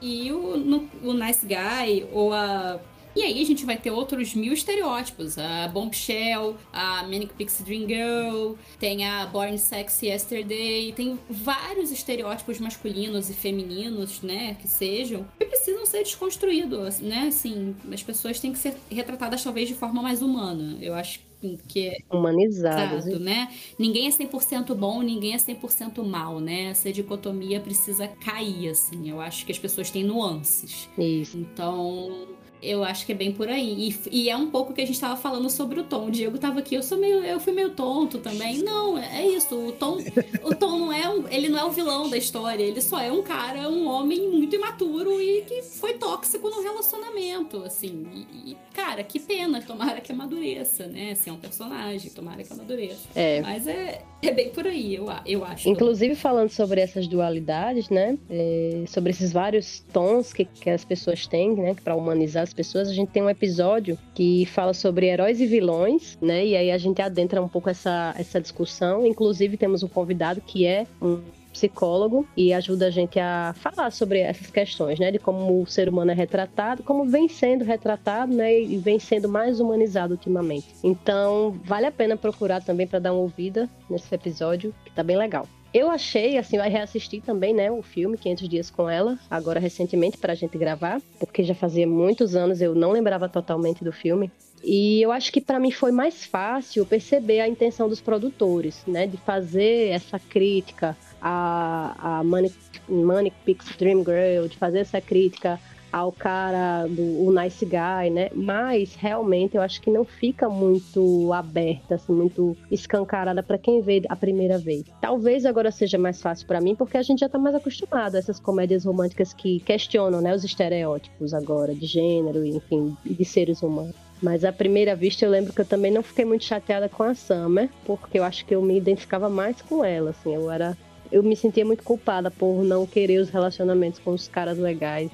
[0.00, 2.80] E o, o Nice Guy ou a
[3.14, 5.36] e aí a gente vai ter outros mil estereótipos.
[5.36, 12.58] A Bombshell, a Manic Pixie Dream Girl, tem a Born Sexy Yesterday, tem vários estereótipos
[12.58, 18.52] masculinos e femininos, né, que sejam, que precisam ser desconstruídos, né, assim, as pessoas têm
[18.52, 20.78] que ser retratadas talvez de forma mais humana.
[20.80, 21.20] Eu acho
[21.68, 23.48] que é humanizado, exato, né?
[23.78, 26.64] Ninguém é 100% bom, ninguém é 100% mal, né?
[26.70, 29.10] Essa dicotomia precisa cair, assim.
[29.10, 30.88] Eu acho que as pessoas têm nuances.
[30.96, 31.36] Isso.
[31.38, 32.28] Então,
[32.62, 33.90] eu acho que é bem por aí.
[33.90, 36.06] E, e, é um pouco que a gente estava falando sobre o Tom.
[36.06, 38.58] O Diego estava aqui, eu sou meio, eu fui meio tonto também.
[38.58, 39.54] Não, é isso.
[39.54, 39.98] O Tom,
[40.44, 42.62] o Tom não é um, ele não é o vilão da história.
[42.62, 47.64] Ele só é um cara, um homem muito imaturo e que foi tóxico no relacionamento,
[47.64, 48.26] assim.
[48.46, 49.60] E, cara, que pena.
[49.60, 51.12] Tomara que amadureça, né?
[51.12, 52.10] Assim, é um personagem.
[52.10, 53.08] Tomara que amadureça.
[53.14, 53.40] É.
[53.40, 55.68] Mas é, é bem por aí, eu, eu acho.
[55.68, 58.16] Inclusive falando sobre essas dualidades, né?
[58.30, 61.74] É, sobre esses vários tons que, que as pessoas têm, né?
[61.82, 66.18] Para humanizar as pessoas, a gente tem um episódio que fala sobre heróis e vilões,
[66.20, 66.44] né?
[66.44, 69.06] E aí a gente adentra um pouco essa, essa discussão.
[69.06, 74.20] Inclusive, temos um convidado que é um psicólogo e ajuda a gente a falar sobre
[74.20, 78.58] essas questões, né, de como o ser humano é retratado, como vem sendo retratado, né,
[78.58, 80.66] e vem sendo mais humanizado ultimamente.
[80.82, 85.18] Então, vale a pena procurar também para dar uma ouvida nesse episódio, que tá bem
[85.18, 85.46] legal.
[85.74, 90.18] Eu achei, assim, eu reassisti também, né, o filme 500 Dias com Ela, agora recentemente
[90.18, 94.30] para a gente gravar, porque já fazia muitos anos eu não lembrava totalmente do filme.
[94.62, 99.06] E eu acho que para mim foi mais fácil perceber a intenção dos produtores, né,
[99.06, 102.54] de fazer essa crítica a, a Manic,
[102.88, 105.58] Manic Pixie Dream Girl, de fazer essa crítica
[105.92, 108.30] ao cara do o nice guy, né?
[108.34, 114.02] Mas realmente eu acho que não fica muito aberta, assim, muito escancarada para quem vê
[114.08, 114.84] a primeira vez.
[115.00, 118.18] Talvez agora seja mais fácil para mim porque a gente já tá mais acostumado a
[118.18, 123.94] essas comédias românticas que questionam, né, os estereótipos agora de gênero, enfim, de seres humanos.
[124.22, 127.14] Mas à primeira vista eu lembro que eu também não fiquei muito chateada com a
[127.14, 130.76] Summer, porque eu acho que eu me identificava mais com ela, assim, eu era
[131.10, 135.10] eu me sentia muito culpada por não querer os relacionamentos com os caras legais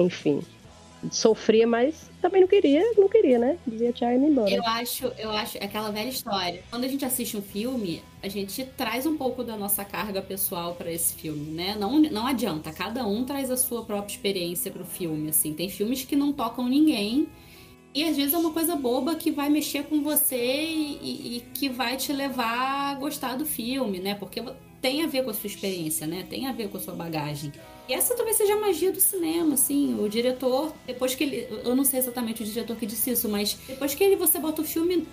[0.00, 0.42] enfim.
[1.10, 3.56] Sofria, mas também não queria, não queria, né?
[3.66, 4.50] Dizia tchau e embora.
[4.50, 6.62] Eu acho, eu acho, aquela velha história.
[6.68, 10.74] Quando a gente assiste um filme, a gente traz um pouco da nossa carga pessoal
[10.74, 11.74] para esse filme, né?
[11.78, 15.54] Não, não adianta, cada um traz a sua própria experiência pro filme, assim.
[15.54, 17.26] Tem filmes que não tocam ninguém,
[17.94, 21.40] e às vezes é uma coisa boba que vai mexer com você e, e, e,
[21.54, 24.14] que vai te levar a gostar do filme, né?
[24.14, 24.42] Porque
[24.80, 26.24] tem a ver com a sua experiência, né?
[26.28, 27.52] Tem a ver com a sua bagagem.
[27.90, 29.98] E essa talvez seja a magia do cinema, assim.
[29.98, 31.48] O diretor, depois que ele.
[31.64, 34.62] Eu não sei exatamente o diretor que disse isso, mas depois que ele, você bota
[34.62, 35.08] o filme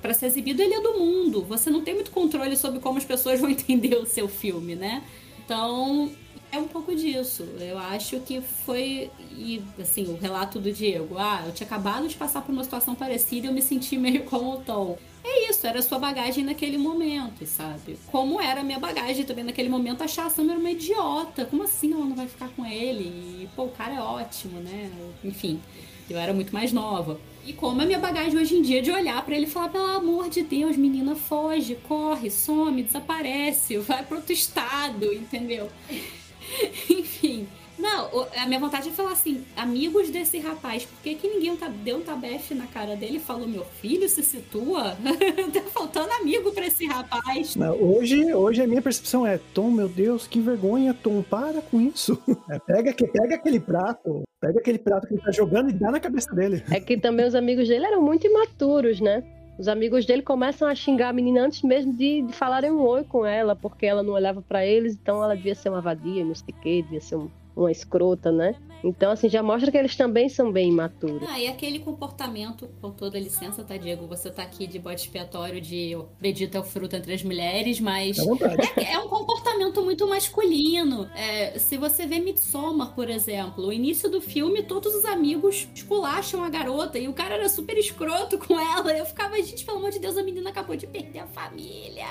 [0.00, 1.44] para ser exibido, ele é do mundo.
[1.46, 5.04] Você não tem muito controle sobre como as pessoas vão entender o seu filme, né?
[5.44, 6.12] Então,
[6.52, 7.44] É um pouco disso.
[7.58, 11.18] Eu acho que foi, e, assim, o relato do Diego.
[11.18, 14.24] Ah, eu tinha acabado de passar por uma situação parecida e eu me senti meio
[14.30, 14.98] como o Tom.
[15.30, 17.98] É isso, era sua bagagem naquele momento, sabe?
[18.10, 21.44] Como era a minha bagagem também naquele momento, achar a Summer uma idiota.
[21.44, 23.04] Como assim ela não vai ficar com ele?
[23.42, 24.90] E, pô, o cara é ótimo, né?
[25.22, 25.60] Enfim,
[26.08, 27.20] eu era muito mais nova.
[27.44, 29.84] E como a minha bagagem hoje em dia de olhar para ele e falar, pelo
[29.84, 35.68] amor de Deus, menina, foge, corre, some, desaparece, vai pro outro estado, entendeu?
[36.88, 37.46] Enfim.
[37.78, 41.68] Não, a minha vontade é falar assim, amigos desse rapaz, por que, que ninguém tá,
[41.68, 44.96] deu um tabefe na cara dele e falou, meu filho se situa?
[45.52, 47.54] tá faltando amigo pra esse rapaz.
[47.54, 51.80] Não, hoje, hoje a minha percepção é, Tom, meu Deus, que vergonha, Tom, para com
[51.80, 52.18] isso.
[52.50, 56.00] É, pega, pega aquele prato, pega aquele prato que ele tá jogando e dá na
[56.00, 56.62] cabeça dele.
[56.70, 59.22] É que também os amigos dele eram muito imaturos, né?
[59.58, 63.02] Os amigos dele começam a xingar a menina antes mesmo de, de falarem um oi
[63.02, 66.34] com ela, porque ela não olhava para eles, então ela devia ser uma vadia, não
[66.34, 67.28] sei o quê, devia ser um,
[67.58, 68.54] uma escrota, né?
[68.82, 71.28] Então, assim, já mostra que eles também são bem imaturos.
[71.28, 74.06] Ah, e aquele comportamento, com toda licença, tá, Diego?
[74.06, 78.18] Você tá aqui de bode expiatório de Bendito é o fruto entre as mulheres, mas
[78.18, 81.08] é, é, um comportamento muito masculino.
[81.14, 86.42] É, se você vê Midsommar, por exemplo, o início do filme, todos os amigos esculacham
[86.44, 88.92] a garota e o cara era super escroto com ela.
[88.92, 92.06] Eu ficava, gente, pelo amor de Deus, a menina acabou de perder a família.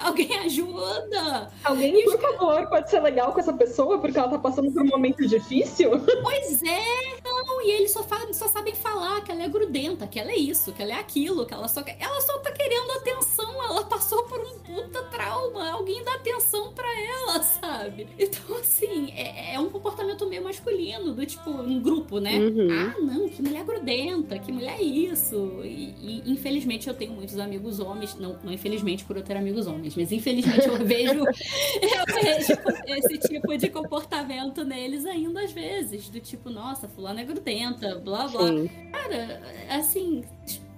[0.00, 1.50] Alguém ajuda!
[1.62, 4.86] Alguém, por favor, pode ser legal com essa pessoa porque ela tá passando por um
[4.86, 5.93] momento difícil?
[6.00, 10.30] Pois é, não, e eles só, só sabem falar que ela é grudenta, que ela
[10.30, 13.84] é isso, que ela é aquilo, que ela só, ela só tá querendo atenção, ela
[13.84, 18.08] passou por um puta trauma, alguém dá atenção pra ela, sabe?
[18.18, 22.38] Então, assim, é, é um comportamento meio masculino, do tipo, um grupo, né?
[22.38, 22.68] Uhum.
[22.70, 25.60] Ah, não, que mulher grudenta, que mulher é isso.
[25.64, 29.66] E, e, infelizmente eu tenho muitos amigos homens, não, não infelizmente por eu ter amigos
[29.66, 32.52] homens, mas infelizmente eu vejo, eu vejo
[32.86, 38.28] esse tipo de comportamento neles ainda às vezes do tipo, nossa, fulano é grudenta, blá
[38.28, 38.48] blá.
[38.48, 38.70] Sim.
[38.92, 40.24] Cara, assim,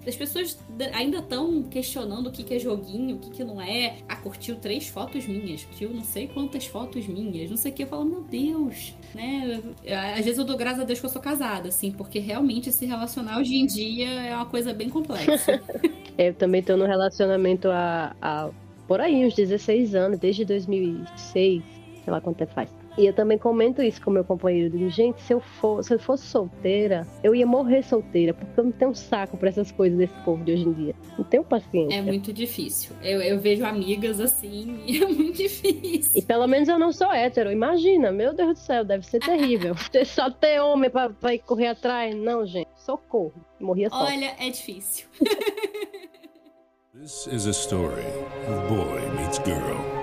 [0.07, 0.57] as pessoas
[0.93, 3.97] ainda estão questionando o que, que é joguinho, o que, que não é.
[4.09, 7.83] Ah, curtiu três fotos minhas, curtiu não sei quantas fotos minhas, não sei o que.
[7.83, 9.61] Eu falo, meu Deus, né?
[10.17, 12.87] Às vezes eu dou graças a Deus que eu sou casada, assim, porque realmente se
[12.87, 15.61] relacionar hoje em dia é uma coisa bem complexa.
[16.17, 18.51] eu também tô no relacionamento há, há
[18.87, 21.63] por aí, uns 16 anos, desde 2006, sei
[22.07, 22.71] lá quanto tempo faz.
[22.99, 24.71] E eu também comento isso com meu companheiro.
[24.71, 28.65] Digo, gente, se eu, for, se eu fosse solteira, eu ia morrer solteira, porque eu
[28.65, 30.95] não tenho saco para essas coisas desse povo de hoje em dia.
[31.19, 31.99] Não tenho paciência.
[31.99, 32.97] É muito difícil.
[33.03, 36.13] Eu, eu vejo amigas assim, e é muito difícil.
[36.15, 37.53] E pelo menos eu não sou hétero.
[37.53, 39.75] Imagina, meu Deus do céu, deve ser terrível.
[40.07, 42.15] Só ter homem pra, pra correr atrás.
[42.15, 43.35] Não, gente, socorro.
[43.61, 44.05] Morria só.
[44.05, 45.07] Olha, é difícil.
[46.95, 48.07] This is a story
[48.49, 49.96] of boy meets girl.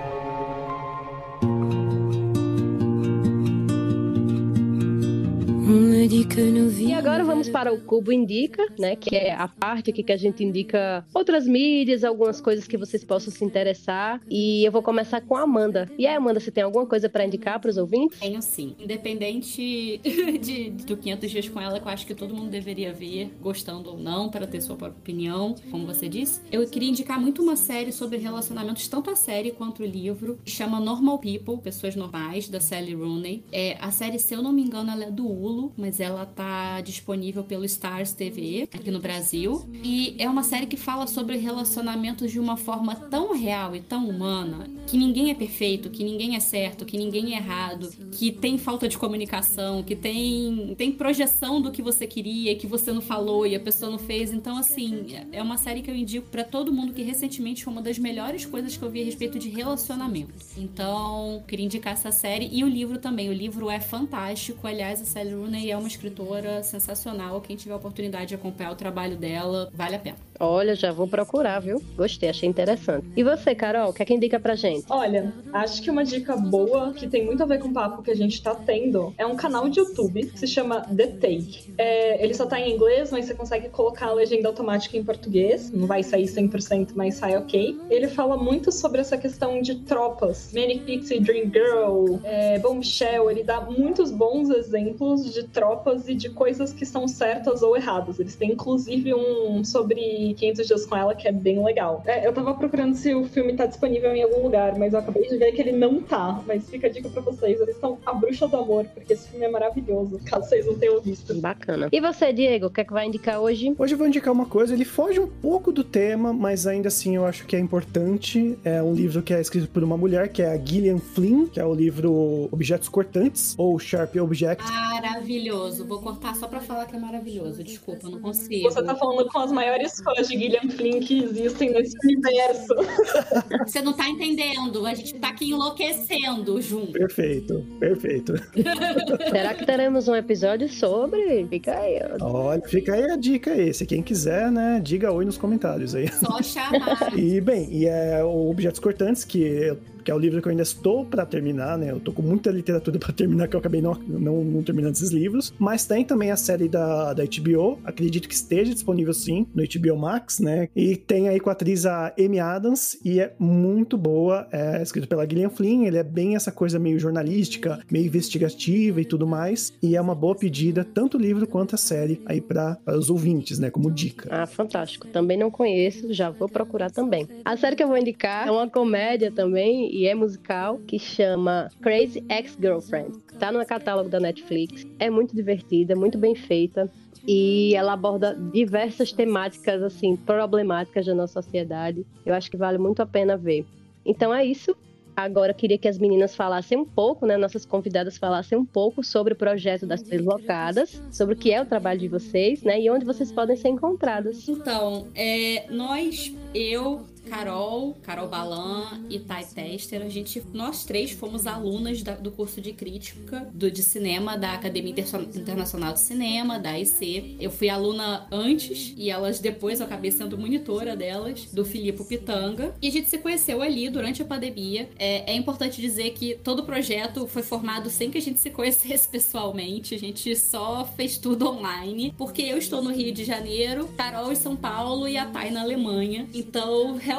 [6.84, 8.94] E agora vamos para o Cubo Indica, né?
[8.94, 13.02] Que é a parte aqui que a gente indica outras mídias, algumas coisas que vocês
[13.02, 14.20] possam se interessar.
[14.28, 15.90] E eu vou começar com a Amanda.
[15.98, 18.20] E aí, Amanda, você tem alguma coisa para indicar para os ouvintes?
[18.20, 18.76] Tenho sim.
[18.78, 19.98] Independente
[20.42, 23.88] de, do 500 dias com ela, que eu acho que todo mundo deveria ver, gostando
[23.88, 26.42] ou não, para ter sua própria opinião, como você disse.
[26.52, 30.50] Eu queria indicar muito uma série sobre relacionamentos, tanto a série quanto o livro, que
[30.50, 33.42] chama Normal People, Pessoas Normais, da Sally Rooney.
[33.50, 36.80] É, a série, se eu não me engano, ela é do Hulu, mas ela tá
[36.80, 39.68] disponível pelo Stars TV aqui no Brasil.
[39.82, 44.08] E é uma série que fala sobre relacionamentos de uma forma tão real e tão
[44.08, 48.58] humana que ninguém é perfeito, que ninguém é certo, que ninguém é errado, que tem
[48.58, 53.46] falta de comunicação, que tem, tem projeção do que você queria, que você não falou
[53.46, 54.32] e a pessoa não fez.
[54.32, 57.82] Então, assim, é uma série que eu indico para todo mundo que recentemente foi uma
[57.82, 60.34] das melhores coisas que eu vi a respeito de relacionamento.
[60.56, 63.28] Então, queria indicar essa série e o livro também.
[63.28, 64.66] O livro é fantástico.
[64.66, 67.40] Aliás, a Sally Rooney é uma escritora sensacional.
[67.40, 70.16] Quem tiver a oportunidade de acompanhar o trabalho dela, vale a pena.
[70.40, 71.80] Olha, já vou procurar, viu?
[71.96, 73.06] Gostei, achei interessante.
[73.16, 74.84] E você, Carol, o que é que indica pra gente?
[74.90, 78.10] Olha, acho que uma dica boa, que tem muito a ver com o papo que
[78.10, 81.74] a gente tá tendo, é um canal de YouTube que se chama The Take.
[81.78, 85.70] É, ele só tá em inglês, mas você consegue colocar a legenda automática em português.
[85.70, 87.78] Não vai sair 100%, mas sai ok.
[87.88, 90.52] Ele fala muito sobre essa questão de tropas.
[90.52, 93.30] Manic Pixie Dream Girl, é, Bombshell.
[93.30, 95.73] Ele dá muitos bons exemplos de tropas
[96.06, 98.18] e de coisas que são certas ou erradas.
[98.18, 102.02] Eles têm inclusive um sobre vi 500 Dias com Ela, que é bem legal.
[102.06, 105.26] É, eu tava procurando se o filme tá disponível em algum lugar, mas eu acabei
[105.28, 106.42] de ver que ele não tá.
[106.46, 109.46] Mas fica a dica pra vocês, eles estão A Bruxa do Amor, porque esse filme
[109.46, 111.34] é maravilhoso, caso vocês não tenham visto.
[111.34, 111.88] Bacana.
[111.90, 113.74] E você, Diego, o que é que vai indicar hoje?
[113.78, 117.16] Hoje eu vou indicar uma coisa, ele foge um pouco do tema, mas ainda assim
[117.16, 118.58] eu acho que é importante.
[118.64, 121.60] É um livro que é escrito por uma mulher, que é a Gillian Flynn, que
[121.60, 124.64] é o livro Objetos Cortantes, ou Sharp Object.
[124.64, 125.63] Maravilhoso.
[125.70, 127.62] Vou cortar só pra falar que é maravilhoso.
[127.62, 128.70] Desculpa, eu não consigo.
[128.70, 132.74] Você tá falando com as maiores fãs de Gillian Flynn que existem nesse universo.
[133.66, 134.86] Você não tá entendendo.
[134.86, 136.92] A gente tá aqui enlouquecendo junto.
[136.92, 138.34] Perfeito, perfeito.
[139.30, 141.46] Será que teremos um episódio sobre?
[141.48, 142.00] Fica aí.
[142.20, 143.72] Olha, fica aí a dica aí.
[143.72, 146.08] Se quem quiser, né, diga oi nos comentários aí.
[146.12, 147.14] Só chamar.
[147.14, 150.62] E bem, e é o Objetos Cortantes, que, que é o livro que eu ainda
[150.62, 151.90] estou para terminar, né?
[151.90, 155.10] Eu tô com muita literatura para terminar, que eu acabei não, não, não terminando esses
[155.10, 155.52] livros.
[155.58, 159.96] Mas tem também a série da, da HBO, acredito que esteja disponível sim, no HBO
[159.96, 160.68] Max, né?
[160.76, 164.46] E tem aí com a atriz a Amy Adams, e é muito boa.
[164.52, 169.04] É escrito pela Gillian Flynn, ele é bem essa coisa meio jornalística, meio investigativa e
[169.04, 169.72] tudo mais.
[169.82, 173.58] E é uma boa pedida, tanto o livro quanto a série, aí para os ouvintes,
[173.58, 173.70] né?
[173.70, 174.28] Como dica.
[174.30, 175.06] Ah, fantástico.
[175.08, 177.26] Também não conheço, já vou procurar também.
[177.44, 181.70] A série que eu vou indicar é uma comédia também e é musical que chama
[181.80, 183.16] Crazy Ex-Girlfriend.
[183.38, 184.84] Tá no catálogo da Netflix.
[184.98, 186.90] É muito divertida, muito bem feita.
[187.24, 192.04] E ela aborda diversas temáticas assim problemáticas da nossa sociedade.
[192.26, 193.64] Eu acho que vale muito a pena ver.
[194.04, 194.76] Então é isso.
[195.16, 197.36] Agora queria que as meninas falassem um pouco, né?
[197.36, 201.66] Nossas convidadas falassem um pouco sobre o projeto das Deslocadas, sobre o que é o
[201.66, 202.80] trabalho de vocês, né?
[202.80, 204.48] E onde vocês podem ser encontradas.
[204.48, 211.46] Então, é, nós, eu, Carol, Carol Balan e Thay Tester, a gente, nós três fomos
[211.46, 214.94] alunas da- do curso de crítica do, de cinema da Academia
[215.34, 217.36] Internacional de Cinema, da AIC.
[217.40, 222.74] Eu fui aluna antes e elas depois eu acabei sendo monitora delas, do Filipe Pitanga.
[222.80, 224.88] E a gente se conheceu ali durante a pandemia.
[224.98, 228.50] É, é importante dizer que todo o projeto foi formado sem que a gente se
[228.50, 229.94] conhecesse pessoalmente.
[229.94, 234.36] A gente só fez tudo online, porque eu estou no Rio de Janeiro, Carol em
[234.36, 236.28] São Paulo e a Thay na Alemanha.
[236.34, 237.13] Então, realmente,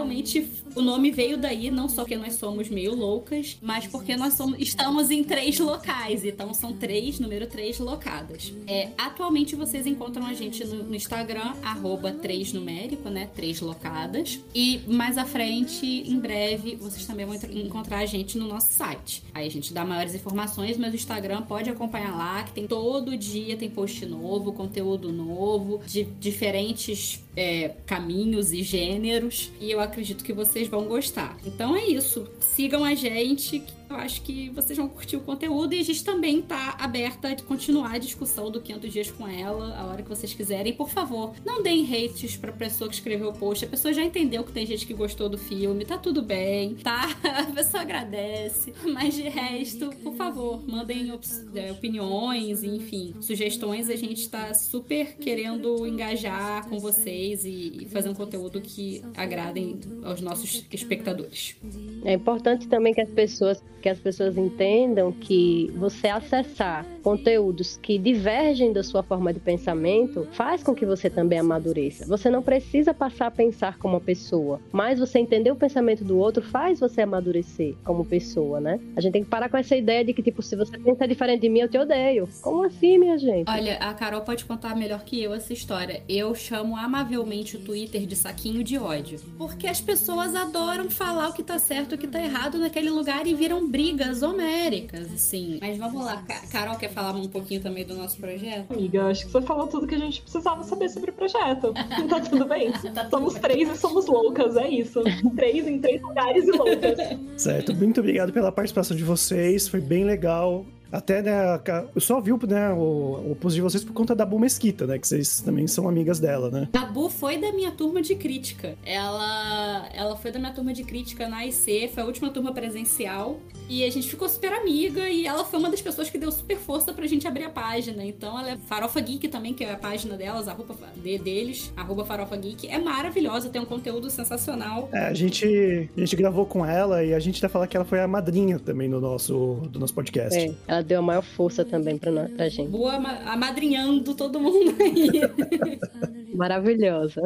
[0.76, 4.60] o nome veio daí, não só porque nós somos meio loucas, mas porque nós somos,
[4.60, 6.26] estamos em três locais.
[6.26, 8.54] Então, são três, número três locadas.
[8.68, 12.14] É, atualmente, vocês encontram a gente no, no Instagram, arroba
[12.54, 13.30] numérico, né?
[13.36, 14.40] Três locadas.
[14.54, 19.24] E mais à frente, em breve, vocês também vão encontrar a gente no nosso site.
[19.34, 23.18] Aí a gente dá maiores informações, mas o Instagram pode acompanhar lá, que tem todo
[23.18, 29.52] dia, tem post novo, conteúdo novo, de diferentes é, caminhos e gêneros.
[29.60, 31.38] E eu acredito que vocês vão gostar.
[31.46, 32.28] Então é isso.
[32.40, 33.64] Sigam a gente,
[33.96, 35.74] eu acho que vocês vão curtir o conteúdo.
[35.74, 39.76] E a gente também tá aberta a continuar a discussão do 500 Dias com ela,
[39.78, 40.74] a hora que vocês quiserem.
[40.74, 43.66] Por favor, não deem hates pra pessoa que escreveu o post.
[43.66, 47.06] A pessoa já entendeu que tem gente que gostou do filme, tá tudo bem, tá?
[47.26, 48.74] A pessoa agradece.
[48.94, 53.90] Mas de resto, por favor, mandem ops- é, opiniões, enfim, sugestões.
[53.90, 59.80] A gente tá super querendo engajar com vocês e, e fazer um conteúdo que agradem
[60.04, 61.56] aos nossos espectadores.
[62.04, 68.00] É importante também que as pessoas que as pessoas entendam que você acessar conteúdos que
[68.00, 72.04] divergem da sua forma de pensamento faz com que você também amadureça.
[72.08, 76.18] Você não precisa passar a pensar como uma pessoa, mas você entender o pensamento do
[76.18, 78.80] outro faz você amadurecer como pessoa, né?
[78.96, 81.42] A gente tem que parar com essa ideia de que tipo se você pensa diferente
[81.42, 82.28] de mim eu te odeio.
[82.42, 83.48] Como assim, minha gente?
[83.48, 86.02] Olha, a Carol pode contar melhor que eu essa história.
[86.10, 89.20] Eu chamo amavelmente o Twitter de saquinho de ódio.
[89.38, 92.90] Porque as pessoas adoram falar o que tá certo e o que tá errado naquele
[92.90, 95.58] lugar e viram brigas homéricas, assim.
[95.62, 98.72] Mas vamos lá, Ca- Carol quer falar um pouquinho também do nosso projeto?
[98.72, 101.74] Amiga, acho que você falou tudo que a gente precisava saber sobre o projeto.
[102.10, 102.72] tá tudo bem.
[102.96, 103.42] Tá tudo somos bem.
[103.42, 105.02] três e somos loucas, é isso.
[105.36, 106.98] três em três lugares e loucas.
[107.36, 110.66] Certo, muito obrigado pela participação de vocês, foi bem legal.
[110.98, 111.60] Até, né,
[111.94, 114.86] eu só vi o- né, o, o post de vocês por conta da Bu Mesquita,
[114.88, 116.68] né, que vocês também são amigas dela, né?
[116.74, 118.76] A Bu foi da minha turma de crítica.
[118.86, 123.40] Ela, ela foi da minha turma de crítica na IC, foi a última turma presencial.
[123.68, 126.56] E a gente ficou super amiga e ela foi uma das pessoas que deu super
[126.56, 128.06] força pra gente abrir a página.
[128.06, 131.74] Então ela é Farofa Geek também, que é a página delas, a roupa de, deles,
[131.76, 132.68] arroba Farofa Geek.
[132.68, 134.88] É maravilhosa, tem um conteúdo sensacional.
[134.94, 137.86] É, a gente, a gente gravou com ela e a gente até falar que ela
[137.86, 140.38] foi a madrinha também do nosso, do nosso podcast.
[140.40, 142.70] É, ela deu a maior força também pra, nós- pra gente.
[142.70, 145.10] Boa ama- amadrinhando todo mundo aí.
[146.36, 147.22] Maravilhosa.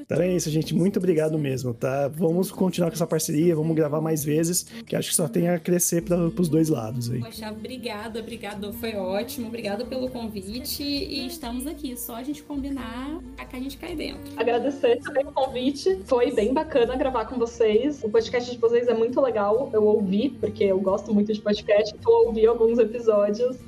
[0.00, 0.72] Então é isso, gente.
[0.72, 2.06] Muito obrigado mesmo, tá?
[2.08, 5.58] Vamos continuar com essa parceria, vamos gravar mais vezes, que acho que só tem a
[5.58, 7.18] crescer para os dois lados aí.
[7.18, 8.72] Poxa, obrigada, obrigado.
[8.74, 9.48] Foi ótimo.
[9.48, 10.82] Obrigado pelo convite.
[10.84, 11.96] E estamos aqui.
[11.96, 14.20] Só a gente combinar a que a gente cai dentro.
[14.36, 15.98] Agradecer também o convite.
[16.04, 18.00] Foi bem bacana gravar com vocês.
[18.04, 19.70] O podcast de vocês é muito legal.
[19.72, 22.91] Eu ouvi, porque eu gosto muito de podcast, então eu ouvi alguns episódios.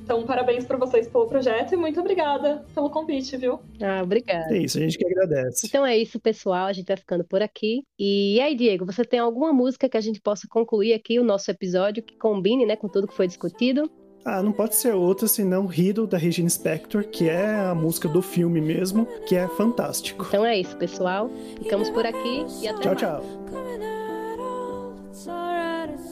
[0.03, 3.61] Então, parabéns para vocês pelo projeto e muito obrigada pelo convite, viu?
[3.81, 4.55] Ah, obrigada.
[4.55, 5.67] É isso, a gente que agradece.
[5.67, 6.67] Então é isso, pessoal.
[6.67, 7.85] A gente vai ficando por aqui.
[7.99, 11.51] E aí, Diego, você tem alguma música que a gente possa concluir aqui o nosso
[11.51, 13.91] episódio que combine, né, com tudo que foi discutido?
[14.25, 18.23] Ah, não pode ser outra senão Hero da Regina Spector, que é a música do
[18.23, 20.25] filme mesmo, que é fantástico.
[20.27, 21.31] Então é isso, pessoal.
[21.63, 23.45] Ficamos por aqui e até Tchau, mais.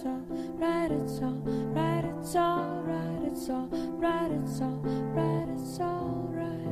[0.03, 0.22] tchau.
[0.63, 1.33] right, it's all
[1.75, 3.67] right, it's all right, it's all
[3.99, 4.81] right, it's all
[5.13, 6.69] right, it's all right.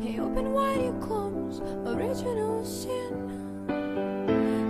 [0.00, 3.14] He opened wide your comes, original sin.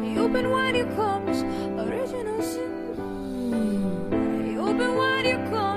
[0.04, 1.42] He opened wide your comes,
[1.86, 2.94] original sin.
[4.48, 5.67] He opened wide your comes.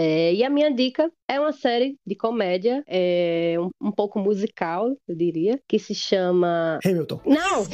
[0.00, 4.96] É, e a minha dica é uma série de comédia, é, um, um pouco musical,
[5.08, 6.78] eu diria, que se chama.
[6.84, 7.20] Hamilton.
[7.26, 7.66] Não!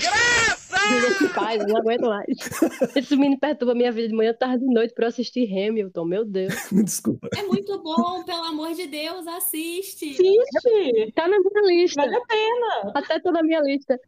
[0.75, 1.35] Graça!
[1.35, 2.27] Pai, não aguento mais.
[2.97, 6.25] Esse menino perturba minha vida de manhã, tarde e noite pra eu assistir Hamilton, meu
[6.25, 6.55] Deus.
[6.85, 7.29] Desculpa.
[7.37, 10.11] É muito bom, pelo amor de Deus, assiste.
[10.11, 11.13] Assiste!
[11.15, 12.03] Tá na minha lista.
[12.03, 12.93] Vale a pena!
[12.95, 13.99] Até tá na minha lista.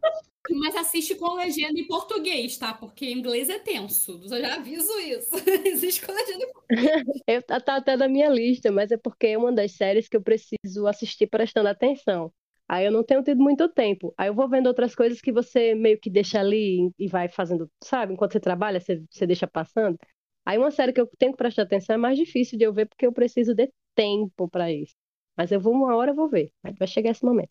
[0.51, 2.73] Mas assiste com legenda em português, tá?
[2.73, 4.21] Porque em inglês é tenso.
[4.23, 5.31] Eu já aviso isso.
[5.67, 7.23] Existe com legenda em português.
[7.27, 10.17] Eu, tá tá até na minha lista, mas é porque é uma das séries que
[10.17, 12.33] eu preciso assistir prestando atenção.
[12.69, 14.12] Aí eu não tenho tido muito tempo.
[14.19, 17.71] Aí eu vou vendo outras coisas que você meio que deixa ali e vai fazendo,
[17.83, 18.12] sabe?
[18.14, 19.97] Enquanto você trabalha, você, você deixa passando.
[20.45, 22.87] Aí uma série que eu tenho que prestar atenção é mais difícil de eu ver
[22.87, 24.95] porque eu preciso de tempo para isso.
[25.37, 26.53] Mas eu vou uma hora, eu vou ver.
[26.79, 27.51] Vai chegar esse momento.